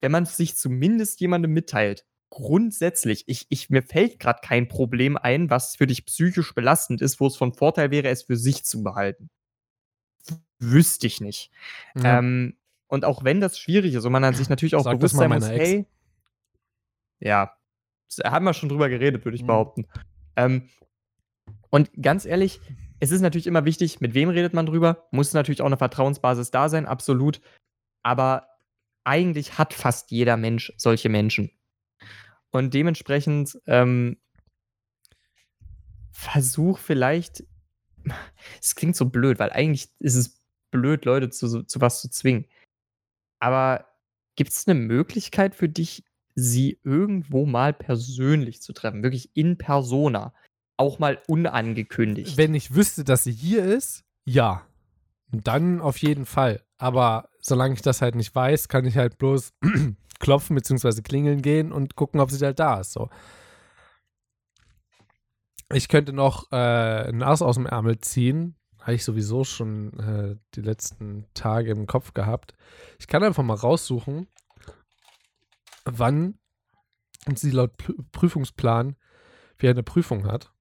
wenn 0.00 0.10
man 0.10 0.22
es 0.22 0.38
sich 0.38 0.56
zumindest 0.56 1.20
jemandem 1.20 1.52
mitteilt. 1.52 2.06
Grundsätzlich. 2.30 3.24
Ich, 3.26 3.44
ich, 3.50 3.68
mir 3.68 3.82
fällt 3.82 4.18
gerade 4.18 4.40
kein 4.42 4.68
Problem 4.68 5.18
ein, 5.18 5.50
was 5.50 5.76
für 5.76 5.86
dich 5.86 6.06
psychisch 6.06 6.54
belastend 6.54 7.02
ist, 7.02 7.20
wo 7.20 7.26
es 7.26 7.36
von 7.36 7.52
Vorteil 7.52 7.90
wäre, 7.90 8.08
es 8.08 8.22
für 8.22 8.36
sich 8.36 8.64
zu 8.64 8.82
behalten. 8.82 9.28
Wüsste 10.58 11.06
ich 11.06 11.20
nicht. 11.20 11.50
Ja. 11.94 12.20
Ähm, 12.20 12.56
und 12.86 13.04
auch 13.04 13.22
wenn 13.22 13.42
das 13.42 13.58
schwierig 13.58 13.92
ist 13.92 14.06
und 14.06 14.12
man 14.12 14.24
an 14.24 14.34
sich 14.34 14.48
natürlich 14.48 14.76
auch 14.76 14.84
Sag 14.84 14.98
bewusst 14.98 15.16
sein 15.16 15.28
muss, 15.28 15.46
hey, 15.46 15.84
ja, 17.18 17.54
haben 18.24 18.44
wir 18.44 18.54
schon 18.54 18.68
drüber 18.68 18.88
geredet, 18.88 19.24
würde 19.24 19.36
ich 19.36 19.42
Mhm. 19.42 19.46
behaupten. 19.48 19.86
Ähm, 20.36 20.68
und 21.70 21.90
ganz 22.00 22.24
ehrlich, 22.24 22.60
es 22.98 23.10
ist 23.10 23.20
natürlich 23.20 23.46
immer 23.46 23.64
wichtig, 23.64 24.00
mit 24.00 24.14
wem 24.14 24.28
redet 24.28 24.52
man 24.54 24.66
drüber. 24.66 25.08
Muss 25.10 25.32
natürlich 25.32 25.62
auch 25.62 25.66
eine 25.66 25.76
Vertrauensbasis 25.76 26.50
da 26.50 26.68
sein, 26.68 26.86
absolut. 26.86 27.40
Aber 28.02 28.46
eigentlich 29.04 29.58
hat 29.58 29.72
fast 29.72 30.10
jeder 30.10 30.36
Mensch 30.36 30.72
solche 30.76 31.08
Menschen. 31.08 31.50
Und 32.50 32.74
dementsprechend 32.74 33.58
ähm, 33.66 34.18
versuch 36.12 36.78
vielleicht, 36.78 37.44
es 38.60 38.74
klingt 38.74 38.96
so 38.96 39.06
blöd, 39.06 39.38
weil 39.38 39.50
eigentlich 39.50 39.88
ist 40.00 40.16
es 40.16 40.42
blöd, 40.70 41.04
Leute 41.04 41.30
zu, 41.30 41.62
zu 41.62 41.80
was 41.80 42.00
zu 42.00 42.10
zwingen. 42.10 42.46
Aber 43.38 43.86
gibt 44.36 44.50
es 44.50 44.66
eine 44.66 44.78
Möglichkeit 44.78 45.54
für 45.54 45.68
dich, 45.68 46.04
sie 46.34 46.78
irgendwo 46.84 47.46
mal 47.46 47.72
persönlich 47.72 48.62
zu 48.62 48.72
treffen? 48.72 49.02
Wirklich 49.02 49.30
in 49.34 49.58
persona. 49.58 50.32
Auch 50.76 50.98
mal 50.98 51.20
unangekündigt. 51.26 52.36
Wenn 52.36 52.54
ich 52.54 52.74
wüsste, 52.74 53.04
dass 53.04 53.24
sie 53.24 53.32
hier 53.32 53.64
ist, 53.64 54.04
ja. 54.24 54.66
Dann 55.32 55.80
auf 55.80 55.98
jeden 55.98 56.26
Fall. 56.26 56.62
Aber 56.78 57.28
solange 57.40 57.74
ich 57.74 57.82
das 57.82 58.02
halt 58.02 58.14
nicht 58.14 58.34
weiß, 58.34 58.68
kann 58.68 58.84
ich 58.84 58.96
halt 58.96 59.18
bloß 59.18 59.52
klopfen 60.18 60.56
bzw. 60.56 61.02
klingeln 61.02 61.42
gehen 61.42 61.72
und 61.72 61.96
gucken, 61.96 62.20
ob 62.20 62.30
sie 62.30 62.44
halt 62.44 62.58
da 62.58 62.80
ist. 62.80 62.92
So. 62.92 63.10
Ich 65.72 65.88
könnte 65.88 66.12
noch 66.12 66.50
äh, 66.50 67.08
ein 67.08 67.22
Ass 67.22 67.42
aus 67.42 67.56
dem 67.56 67.66
Ärmel 67.66 67.98
ziehen. 68.00 68.56
Habe 68.80 68.94
ich 68.94 69.04
sowieso 69.04 69.44
schon 69.44 69.98
äh, 70.00 70.36
die 70.54 70.62
letzten 70.62 71.26
Tage 71.34 71.70
im 71.70 71.86
Kopf 71.86 72.14
gehabt. 72.14 72.54
Ich 72.98 73.06
kann 73.06 73.22
einfach 73.22 73.42
mal 73.42 73.54
raussuchen, 73.54 74.26
wann 75.98 76.38
sie 77.34 77.50
laut 77.50 77.76
Pr- 77.76 78.04
Prüfungsplan 78.12 78.96
wieder 79.58 79.70
eine 79.70 79.82
Prüfung 79.82 80.26
hat. 80.26 80.52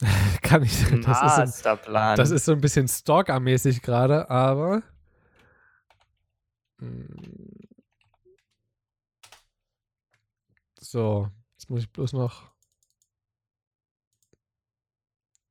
kann 0.42 0.62
ich. 0.62 0.84
Das 1.02 1.48
ist, 1.48 1.62
so, 1.62 1.76
das 1.92 2.30
ist 2.30 2.44
so 2.46 2.52
ein 2.52 2.60
bisschen 2.60 2.88
Stalker-mäßig 2.88 3.82
gerade, 3.82 4.30
aber. 4.30 4.82
Mm. 6.78 7.60
So, 10.80 11.28
jetzt 11.52 11.68
muss 11.68 11.82
ich 11.82 11.92
bloß 11.92 12.14
noch 12.14 12.50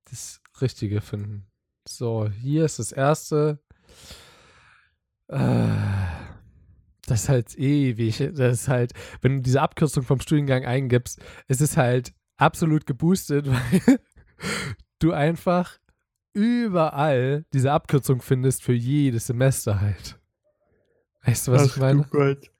das 0.05 0.41
Richtige 0.59 1.01
finden. 1.01 1.47
So, 1.87 2.27
hier 2.29 2.65
ist 2.65 2.79
das 2.79 2.91
erste. 2.91 3.59
Äh, 5.27 5.98
das 7.09 7.23
ist 7.23 7.29
halt 7.29 7.55
ewig. 7.57 8.17
Das 8.17 8.61
ist 8.61 8.67
halt, 8.67 8.93
wenn 9.21 9.37
du 9.37 9.41
diese 9.41 9.61
Abkürzung 9.61 10.03
vom 10.03 10.19
Studiengang 10.19 10.65
eingibst, 10.65 11.21
es 11.47 11.61
ist 11.61 11.77
halt 11.77 12.13
absolut 12.37 12.85
geboostet, 12.85 13.47
weil 13.49 13.99
du 14.99 15.13
einfach 15.13 15.79
überall 16.33 17.45
diese 17.53 17.71
Abkürzung 17.71 18.21
findest 18.21 18.63
für 18.63 18.73
jedes 18.73 19.27
Semester 19.27 19.81
halt. 19.81 20.19
Weißt 21.23 21.47
du, 21.47 21.51
was 21.51 21.65
ich 21.65 21.77
meine? 21.77 22.05
Gott. 22.09 22.51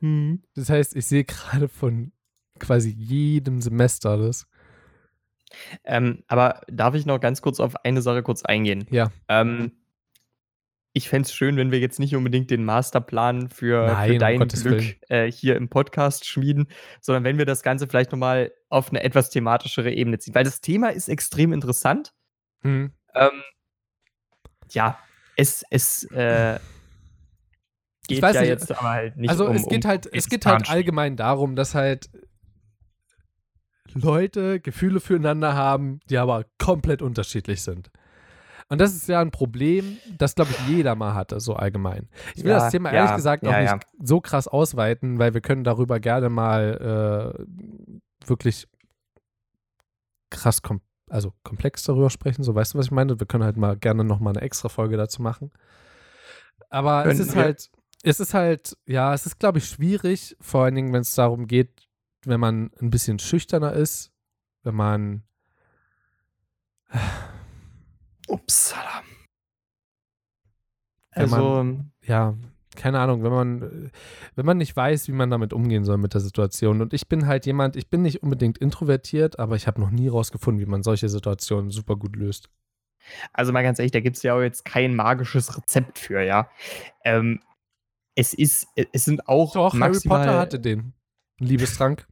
Hm. 0.00 0.42
Das 0.54 0.70
heißt, 0.70 0.96
ich 0.96 1.06
sehe 1.06 1.24
gerade 1.24 1.68
von 1.68 2.12
quasi 2.58 2.90
jedem 2.90 3.60
Semester 3.60 4.16
das. 4.16 4.46
Ähm, 5.84 6.22
aber 6.28 6.60
darf 6.68 6.94
ich 6.94 7.06
noch 7.06 7.20
ganz 7.20 7.42
kurz 7.42 7.58
auf 7.58 7.84
eine 7.84 8.02
Sache 8.02 8.22
kurz 8.22 8.44
eingehen? 8.44 8.86
Ja. 8.90 9.10
Ähm, 9.28 9.72
ich 10.92 11.08
fände 11.08 11.26
es 11.26 11.34
schön, 11.34 11.56
wenn 11.56 11.70
wir 11.70 11.78
jetzt 11.78 11.98
nicht 11.98 12.14
unbedingt 12.16 12.50
den 12.50 12.64
Masterplan 12.64 13.48
für, 13.48 13.86
Nein, 13.86 14.06
für 14.06 14.12
um 14.14 14.18
dein 14.18 14.38
Gottes 14.38 14.64
Glück 14.64 14.96
äh, 15.08 15.30
hier 15.30 15.56
im 15.56 15.68
Podcast 15.68 16.26
schmieden, 16.26 16.68
sondern 17.00 17.24
wenn 17.24 17.38
wir 17.38 17.46
das 17.46 17.62
Ganze 17.62 17.86
vielleicht 17.86 18.12
nochmal 18.12 18.52
auf 18.68 18.90
eine 18.90 19.02
etwas 19.02 19.30
thematischere 19.30 19.92
Ebene 19.92 20.18
ziehen. 20.18 20.34
Weil 20.34 20.44
das 20.44 20.60
Thema 20.60 20.88
ist 20.88 21.08
extrem 21.08 21.52
interessant. 21.52 22.12
Hm. 22.62 22.92
Ähm, 23.14 23.30
ja, 24.70 24.98
es, 25.36 25.64
es 25.70 26.04
äh, 26.10 26.58
geht 28.08 28.22
weiß 28.22 28.34
ja 28.34 28.40
nicht, 28.40 28.50
jetzt 28.50 28.72
aber 28.72 28.90
halt 28.90 29.16
nicht 29.16 29.30
also 29.30 29.46
um 29.46 29.54
es 29.54 29.68
geht 29.68 29.84
um 29.84 29.90
halt, 29.90 30.08
es 30.12 30.28
geht 30.28 30.46
halt 30.46 30.68
allgemein 30.68 31.16
darum, 31.16 31.54
dass 31.54 31.74
halt 31.74 32.10
Leute 33.94 34.60
Gefühle 34.60 35.00
füreinander 35.00 35.54
haben, 35.54 36.00
die 36.10 36.18
aber 36.18 36.44
komplett 36.58 37.02
unterschiedlich 37.02 37.62
sind. 37.62 37.90
Und 38.68 38.80
das 38.80 38.94
ist 38.94 39.08
ja 39.08 39.20
ein 39.20 39.30
Problem, 39.30 39.96
das, 40.18 40.34
glaube 40.34 40.50
ich, 40.50 40.68
jeder 40.68 40.94
mal 40.94 41.14
hatte, 41.14 41.40
so 41.40 41.54
allgemein. 41.54 42.08
Ich 42.34 42.44
will 42.44 42.50
Ja, 42.50 42.58
das 42.58 42.70
Thema 42.70 42.92
ja, 42.92 43.00
ehrlich 43.00 43.16
gesagt 43.16 43.46
auch 43.46 43.50
ja, 43.50 43.60
nicht 43.60 43.70
ja. 43.70 43.78
so 44.02 44.20
krass 44.20 44.46
ausweiten, 44.46 45.18
weil 45.18 45.32
wir 45.32 45.40
können 45.40 45.64
darüber 45.64 46.00
gerne 46.00 46.28
mal 46.28 47.34
äh, 47.40 48.28
wirklich 48.28 48.68
krass, 50.30 50.62
kom 50.62 50.80
also 51.10 51.32
komplex 51.42 51.84
darüber 51.84 52.10
sprechen, 52.10 52.42
so 52.42 52.54
weißt 52.54 52.74
du, 52.74 52.78
was 52.78 52.86
ich 52.86 52.92
meine? 52.92 53.18
Wir 53.18 53.26
können 53.26 53.42
halt 53.42 53.56
mal 53.56 53.78
gerne 53.78 54.04
nochmal 54.04 54.34
eine 54.34 54.42
extra 54.42 54.68
Folge 54.68 54.98
dazu 54.98 55.22
machen. 55.22 55.50
Aber 56.68 57.06
es 57.06 57.16
Können 57.16 57.28
ist 57.28 57.34
wir. 57.34 57.42
halt, 57.42 57.70
es 58.02 58.20
ist 58.20 58.34
halt, 58.34 58.76
ja, 58.84 59.14
es 59.14 59.24
ist, 59.24 59.38
glaube 59.38 59.56
ich, 59.56 59.64
schwierig, 59.66 60.36
vor 60.40 60.64
allen 60.64 60.74
Dingen, 60.74 60.92
wenn 60.92 61.00
es 61.00 61.14
darum 61.14 61.46
geht, 61.46 61.88
wenn 62.26 62.40
man 62.40 62.70
ein 62.80 62.90
bisschen 62.90 63.18
schüchterner 63.18 63.72
ist, 63.72 64.12
wenn 64.64 64.74
man 64.74 65.22
Upsala. 68.28 69.02
Wenn 71.14 71.30
man- 71.30 71.40
Also, 71.40 71.80
ja, 72.02 72.34
keine 72.76 73.00
Ahnung, 73.00 73.24
wenn 73.24 73.32
man, 73.32 73.90
wenn 74.36 74.46
man 74.46 74.56
nicht 74.58 74.76
weiß, 74.76 75.08
wie 75.08 75.12
man 75.12 75.30
damit 75.30 75.52
umgehen 75.52 75.84
soll 75.84 75.98
mit 75.98 76.14
der 76.14 76.20
Situation. 76.20 76.80
Und 76.80 76.92
ich 76.94 77.08
bin 77.08 77.26
halt 77.26 77.44
jemand, 77.46 77.74
ich 77.76 77.90
bin 77.90 78.02
nicht 78.02 78.22
unbedingt 78.22 78.58
introvertiert, 78.58 79.38
aber 79.38 79.56
ich 79.56 79.66
habe 79.66 79.80
noch 79.80 79.90
nie 79.90 80.08
rausgefunden, 80.08 80.64
wie 80.64 80.70
man 80.70 80.82
solche 80.82 81.08
Situationen 81.08 81.70
super 81.70 81.96
gut 81.96 82.14
löst. 82.16 82.48
also 83.32 83.52
mal 83.52 83.62
ganz 83.62 83.78
ehrlich, 83.78 83.92
da 83.92 84.00
gibt 84.00 84.16
es 84.16 84.22
ja 84.22 84.34
auch 84.34 84.42
jetzt 84.42 84.64
kein 84.64 84.94
magisches 84.94 85.56
Rezept 85.56 85.98
für, 85.98 86.22
ja. 86.22 86.50
Ähm, 87.04 87.40
es 88.14 88.34
ist, 88.34 88.66
es 88.92 89.04
sind 89.04 89.28
auch 89.28 89.54
Doch, 89.54 89.74
Harry 89.78 89.98
Potter 90.04 90.38
hatte 90.38 90.60
den. 90.60 90.92
Ein 91.40 91.46
Liebestrank. 91.46 92.06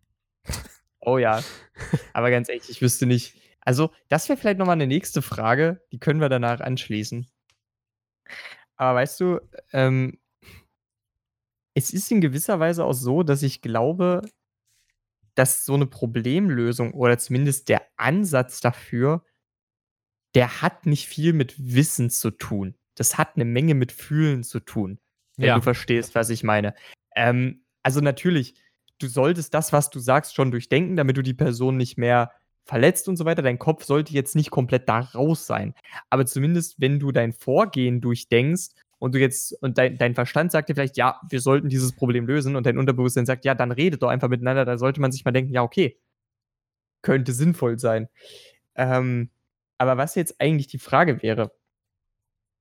Oh 1.01 1.19
ja. 1.19 1.43
Aber 2.15 2.31
ganz 2.31 2.49
ehrlich, 2.49 2.71
ich 2.71 2.81
wüsste 2.81 3.07
nicht. 3.07 3.37
Also, 3.67 3.91
das 4.09 4.29
wäre 4.29 4.39
vielleicht 4.39 4.59
nochmal 4.59 4.75
eine 4.75 4.87
nächste 4.87 5.21
Frage, 5.23 5.83
die 5.93 5.99
können 5.99 6.21
wir 6.21 6.29
danach 6.31 6.61
anschließen. 6.61 7.29
Aber 8.77 8.95
weißt 8.99 9.21
du, 9.21 9.41
ähm, 9.73 10.19
es 11.75 11.93
ist 11.93 12.11
in 12.11 12.21
gewisser 12.21 12.59
Weise 12.59 12.85
auch 12.85 12.93
so, 12.95 13.23
dass 13.23 13.43
ich 13.43 13.61
glaube, 13.61 14.23
dass 15.35 15.65
so 15.65 15.75
eine 15.75 15.87
Problemlösung 15.87 16.95
oder 16.95 17.19
zumindest 17.19 17.69
der 17.69 17.83
Ansatz 17.97 18.61
dafür, 18.61 19.25
der 20.35 20.63
hat 20.63 20.87
nicht 20.87 21.07
viel 21.09 21.33
mit 21.33 21.55
Wissen 21.59 22.11
zu 22.11 22.31
tun. 22.31 22.75
Das 22.95 23.19
hat 23.19 23.37
eine 23.37 23.45
Menge 23.45 23.75
mit 23.75 23.93
Fühlen 23.93 24.43
zu 24.43 24.61
tun, 24.61 24.99
wenn 25.37 25.49
Ja. 25.49 25.55
du 25.57 25.63
verstehst, 25.63 26.15
was 26.15 26.31
ich 26.31 26.43
meine. 26.43 26.75
Ähm, 27.15 27.65
also 27.83 28.01
natürlich, 28.01 28.55
du 28.99 29.07
solltest 29.09 29.53
das, 29.55 29.73
was 29.73 29.91
du 29.91 29.99
sagst, 29.99 30.35
schon 30.35 30.51
durchdenken, 30.51 30.97
damit 30.97 31.17
du 31.17 31.23
die 31.23 31.35
Person 31.35 31.77
nicht 31.77 31.99
mehr 31.99 32.33
verletzt 32.67 33.09
und 33.09 33.17
so 33.17 33.25
weiter. 33.25 33.43
Dein 33.43 33.59
Kopf 33.59 33.85
sollte 33.85 34.13
jetzt 34.13 34.35
nicht 34.35 34.51
komplett 34.51 34.89
da 34.89 35.01
raus 35.01 35.47
sein. 35.47 35.75
Aber 36.11 36.27
zumindest, 36.27 36.81
wenn 36.81 36.99
du 36.99 37.13
dein 37.13 37.33
Vorgehen 37.33 38.01
durchdenkst 38.01 38.73
und 38.99 39.15
du 39.15 39.21
jetzt, 39.21 39.53
und 39.63 39.79
dein, 39.79 39.97
dein 39.97 40.15
Verstand 40.15 40.53
sagt 40.53 40.69
dir 40.69 40.75
vielleicht, 40.75 40.97
ja, 40.97 41.21
wir 41.31 41.41
sollten 41.41 41.69
dieses 41.69 41.95
Problem 41.95 42.27
lösen, 42.27 42.57
und 42.57 42.67
dein 42.67 42.79
Unterbewusstsein 42.79 43.27
sagt, 43.27 43.45
ja, 43.45 43.55
dann 43.55 43.73
redet 43.73 44.03
doch 44.03 44.09
einfach 44.09 44.29
miteinander, 44.29 44.65
da 44.65 44.79
sollte 44.79 45.01
man 45.01 45.13
sich 45.13 45.25
mal 45.25 45.33
denken, 45.33 45.53
ja, 45.53 45.63
okay, 45.63 45.99
könnte 47.03 47.33
sinnvoll 47.33 47.79
sein. 47.79 48.09
Ähm, 48.75 49.31
aber 49.79 49.97
was 49.97 50.15
jetzt 50.15 50.41
eigentlich 50.41 50.67
die 50.67 50.79
Frage 50.79 51.23
wäre, 51.23 51.53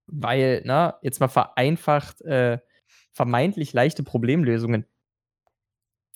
weil, 0.08 0.62
na, 0.66 1.00
jetzt 1.02 1.20
mal 1.20 1.30
vereinfacht, 1.30 2.22
äh, 2.22 2.60
vermeintlich 3.12 3.74
leichte 3.74 4.04
Problemlösungen. 4.04 4.86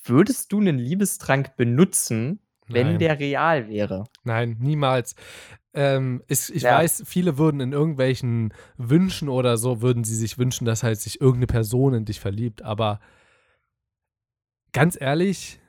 Würdest 0.03 0.51
du 0.51 0.59
einen 0.59 0.77
Liebestrank 0.77 1.55
benutzen, 1.55 2.39
wenn 2.69 2.87
Nein. 2.87 2.99
der 2.99 3.19
real 3.19 3.67
wäre? 3.67 4.05
Nein, 4.23 4.57
niemals. 4.59 5.15
Ähm, 5.73 6.23
ich 6.27 6.53
ich 6.53 6.63
Ja. 6.63 6.77
weiß, 6.77 7.03
viele 7.05 7.37
würden 7.37 7.61
in 7.61 7.73
irgendwelchen 7.73 8.53
Wünschen 8.77 9.29
oder 9.29 9.57
so, 9.57 9.81
würden 9.81 10.03
sie 10.03 10.15
sich 10.15 10.37
wünschen, 10.37 10.65
dass 10.65 10.83
halt 10.83 10.99
sich 10.99 11.21
irgendeine 11.21 11.47
Person 11.47 11.93
in 11.93 12.05
dich 12.05 12.19
verliebt. 12.19 12.61
Aber 12.63 12.99
ganz 14.71 14.97
ehrlich, 14.99 15.59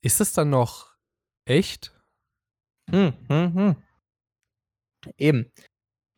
ist 0.00 0.20
es 0.20 0.32
dann 0.32 0.50
noch 0.50 0.94
echt? 1.44 1.92
Hm, 2.90 3.12
hm, 3.28 3.54
hm. 3.54 3.76
Eben. 5.16 5.50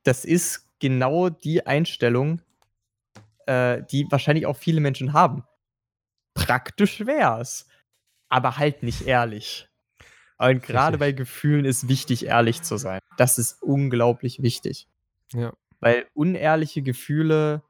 Das 0.04 0.24
ist 0.24 0.68
genau 0.80 1.30
die 1.30 1.66
Einstellung, 1.66 2.42
äh, 3.46 3.82
die 3.90 4.06
wahrscheinlich 4.10 4.46
auch 4.46 4.56
viele 4.56 4.80
Menschen 4.80 5.12
haben. 5.12 5.44
Praktisch 6.34 7.06
wär's, 7.06 7.66
aber 8.34 8.58
halt 8.58 8.82
nicht 8.82 9.06
ehrlich. 9.06 9.68
Und 10.38 10.64
gerade 10.64 10.98
bei 10.98 11.12
Gefühlen 11.12 11.64
ist 11.64 11.88
wichtig, 11.88 12.26
ehrlich 12.26 12.62
zu 12.62 12.78
sein. 12.78 12.98
Das 13.16 13.38
ist 13.38 13.62
unglaublich 13.62 14.42
wichtig. 14.42 14.88
Ja. 15.32 15.52
Weil 15.78 16.06
unehrliche 16.14 16.82
Gefühle, 16.82 17.62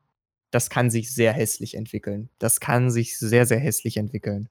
das 0.51 0.71
kann 0.71 0.89
sich 0.89 1.15
sehr 1.15 1.35
hässlich 1.35 1.75
entwickeln. 1.75 2.31
Das 2.39 2.61
kann 2.61 2.91
sich 2.91 3.19
sehr, 3.19 3.45
sehr 3.45 3.59
hässlich 3.59 3.99
entwickeln. 3.99 4.49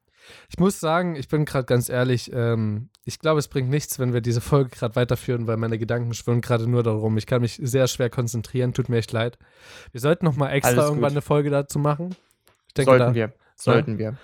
Ich 0.49 0.59
muss 0.59 0.79
sagen, 0.79 1.15
ich 1.15 1.29
bin 1.29 1.45
gerade 1.45 1.65
ganz 1.65 1.89
ehrlich, 1.89 2.31
ähm, 2.31 2.89
ich 3.05 3.17
glaube, 3.17 3.39
es 3.39 3.47
bringt 3.47 3.69
nichts, 3.69 3.97
wenn 3.97 4.13
wir 4.13 4.21
diese 4.21 4.39
Folge 4.39 4.69
gerade 4.69 4.95
weiterführen, 4.95 5.47
weil 5.47 5.57
meine 5.57 5.79
Gedanken 5.79 6.13
schwirren 6.13 6.41
gerade 6.41 6.67
nur 6.67 6.83
darum. 6.83 7.17
Ich 7.17 7.25
kann 7.25 7.41
mich 7.41 7.59
sehr 7.59 7.87
schwer 7.87 8.11
konzentrieren, 8.11 8.75
tut 8.75 8.87
mir 8.87 8.97
echt 8.97 9.11
leid. 9.11 9.39
Wir 9.91 9.99
sollten 9.99 10.25
noch 10.25 10.35
mal 10.35 10.51
extra 10.51 10.83
irgendwann 10.83 11.13
eine 11.13 11.23
Folge 11.23 11.49
dazu 11.49 11.79
machen. 11.79 12.15
Ich 12.67 12.75
denke, 12.75 12.91
Sollten 12.91 13.05
da, 13.05 13.15
wir. 13.15 13.33
Sollten 13.55 13.97
wir. 13.97 14.17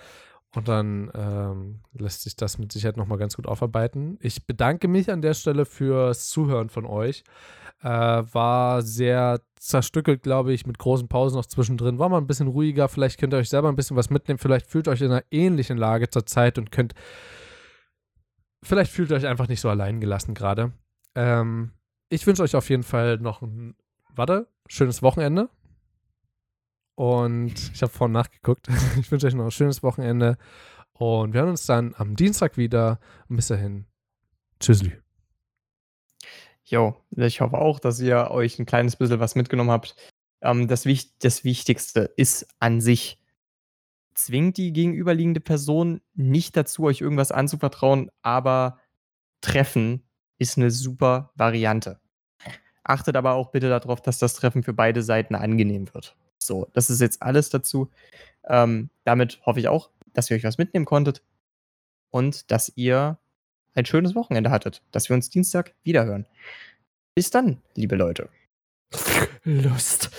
Und 0.54 0.66
dann 0.66 1.10
ähm, 1.14 1.80
lässt 1.92 2.22
sich 2.22 2.34
das 2.34 2.58
mit 2.58 2.72
Sicherheit 2.72 2.96
nochmal 2.96 3.18
ganz 3.18 3.36
gut 3.36 3.46
aufarbeiten. 3.46 4.18
Ich 4.20 4.46
bedanke 4.46 4.88
mich 4.88 5.10
an 5.10 5.22
der 5.22 5.34
Stelle 5.34 5.64
fürs 5.64 6.28
Zuhören 6.28 6.70
von 6.70 6.86
euch. 6.86 7.22
Äh, 7.82 7.88
war 7.88 8.82
sehr 8.82 9.40
zerstückelt, 9.56 10.22
glaube 10.22 10.52
ich, 10.52 10.66
mit 10.66 10.78
großen 10.78 11.08
Pausen 11.08 11.36
noch 11.36 11.46
zwischendrin. 11.46 11.98
War 12.00 12.08
mal 12.08 12.18
ein 12.18 12.26
bisschen 12.26 12.48
ruhiger. 12.48 12.88
Vielleicht 12.88 13.18
könnt 13.18 13.32
ihr 13.32 13.38
euch 13.38 13.48
selber 13.48 13.68
ein 13.68 13.76
bisschen 13.76 13.96
was 13.96 14.10
mitnehmen. 14.10 14.38
Vielleicht 14.38 14.66
fühlt 14.66 14.88
euch 14.88 15.00
in 15.00 15.12
einer 15.12 15.24
ähnlichen 15.30 15.78
Lage 15.78 16.10
zur 16.10 16.26
Zeit 16.26 16.58
und 16.58 16.72
könnt. 16.72 16.94
Vielleicht 18.62 18.90
fühlt 18.90 19.10
ihr 19.10 19.16
euch 19.16 19.26
einfach 19.26 19.48
nicht 19.48 19.60
so 19.60 19.68
allein 19.68 20.00
gelassen 20.00 20.34
gerade. 20.34 20.72
Ähm, 21.14 21.70
ich 22.08 22.26
wünsche 22.26 22.42
euch 22.42 22.56
auf 22.56 22.68
jeden 22.68 22.82
Fall 22.82 23.18
noch 23.18 23.40
ein, 23.40 23.76
warte, 24.14 24.48
schönes 24.66 25.00
Wochenende. 25.00 25.48
Und 27.00 27.72
ich 27.72 27.80
habe 27.80 27.90
vorhin 27.90 28.12
nachgeguckt. 28.12 28.68
Ich 29.00 29.10
wünsche 29.10 29.26
euch 29.26 29.32
noch 29.32 29.46
ein 29.46 29.50
schönes 29.50 29.82
Wochenende. 29.82 30.36
Und 30.92 31.32
wir 31.32 31.40
hören 31.40 31.48
uns 31.48 31.64
dann 31.64 31.94
am 31.96 32.14
Dienstag 32.14 32.58
wieder. 32.58 33.00
Und 33.26 33.36
bis 33.36 33.46
dahin. 33.46 33.86
Tschüssli. 34.60 34.92
Jo, 36.62 36.94
ich 37.16 37.40
hoffe 37.40 37.56
auch, 37.56 37.80
dass 37.80 38.00
ihr 38.00 38.30
euch 38.30 38.58
ein 38.58 38.66
kleines 38.66 38.96
bisschen 38.96 39.18
was 39.18 39.34
mitgenommen 39.34 39.70
habt. 39.70 39.96
Ähm, 40.42 40.68
das, 40.68 40.86
das 41.20 41.42
Wichtigste 41.42 42.00
ist 42.18 42.46
an 42.58 42.82
sich, 42.82 43.18
zwingt 44.12 44.58
die 44.58 44.74
gegenüberliegende 44.74 45.40
Person 45.40 46.02
nicht 46.12 46.54
dazu, 46.54 46.82
euch 46.82 47.00
irgendwas 47.00 47.32
anzuvertrauen, 47.32 48.10
aber 48.20 48.78
Treffen 49.40 50.06
ist 50.36 50.58
eine 50.58 50.70
super 50.70 51.32
Variante. 51.34 51.98
Achtet 52.84 53.16
aber 53.16 53.32
auch 53.32 53.52
bitte 53.52 53.70
darauf, 53.70 54.02
dass 54.02 54.18
das 54.18 54.34
Treffen 54.34 54.62
für 54.62 54.74
beide 54.74 55.02
Seiten 55.02 55.34
angenehm 55.34 55.88
wird. 55.94 56.14
So, 56.42 56.68
das 56.72 56.90
ist 56.90 57.00
jetzt 57.00 57.22
alles 57.22 57.50
dazu. 57.50 57.90
Ähm, 58.44 58.90
damit 59.04 59.40
hoffe 59.44 59.60
ich 59.60 59.68
auch, 59.68 59.90
dass 60.14 60.30
ihr 60.30 60.36
euch 60.36 60.44
was 60.44 60.58
mitnehmen 60.58 60.86
konntet 60.86 61.22
und 62.10 62.50
dass 62.50 62.72
ihr 62.76 63.18
ein 63.74 63.86
schönes 63.86 64.14
Wochenende 64.14 64.50
hattet, 64.50 64.82
dass 64.90 65.08
wir 65.08 65.14
uns 65.14 65.30
Dienstag 65.30 65.74
wiederhören. 65.84 66.26
Bis 67.14 67.30
dann, 67.30 67.62
liebe 67.74 67.96
Leute. 67.96 68.28
Lust. 69.44 70.10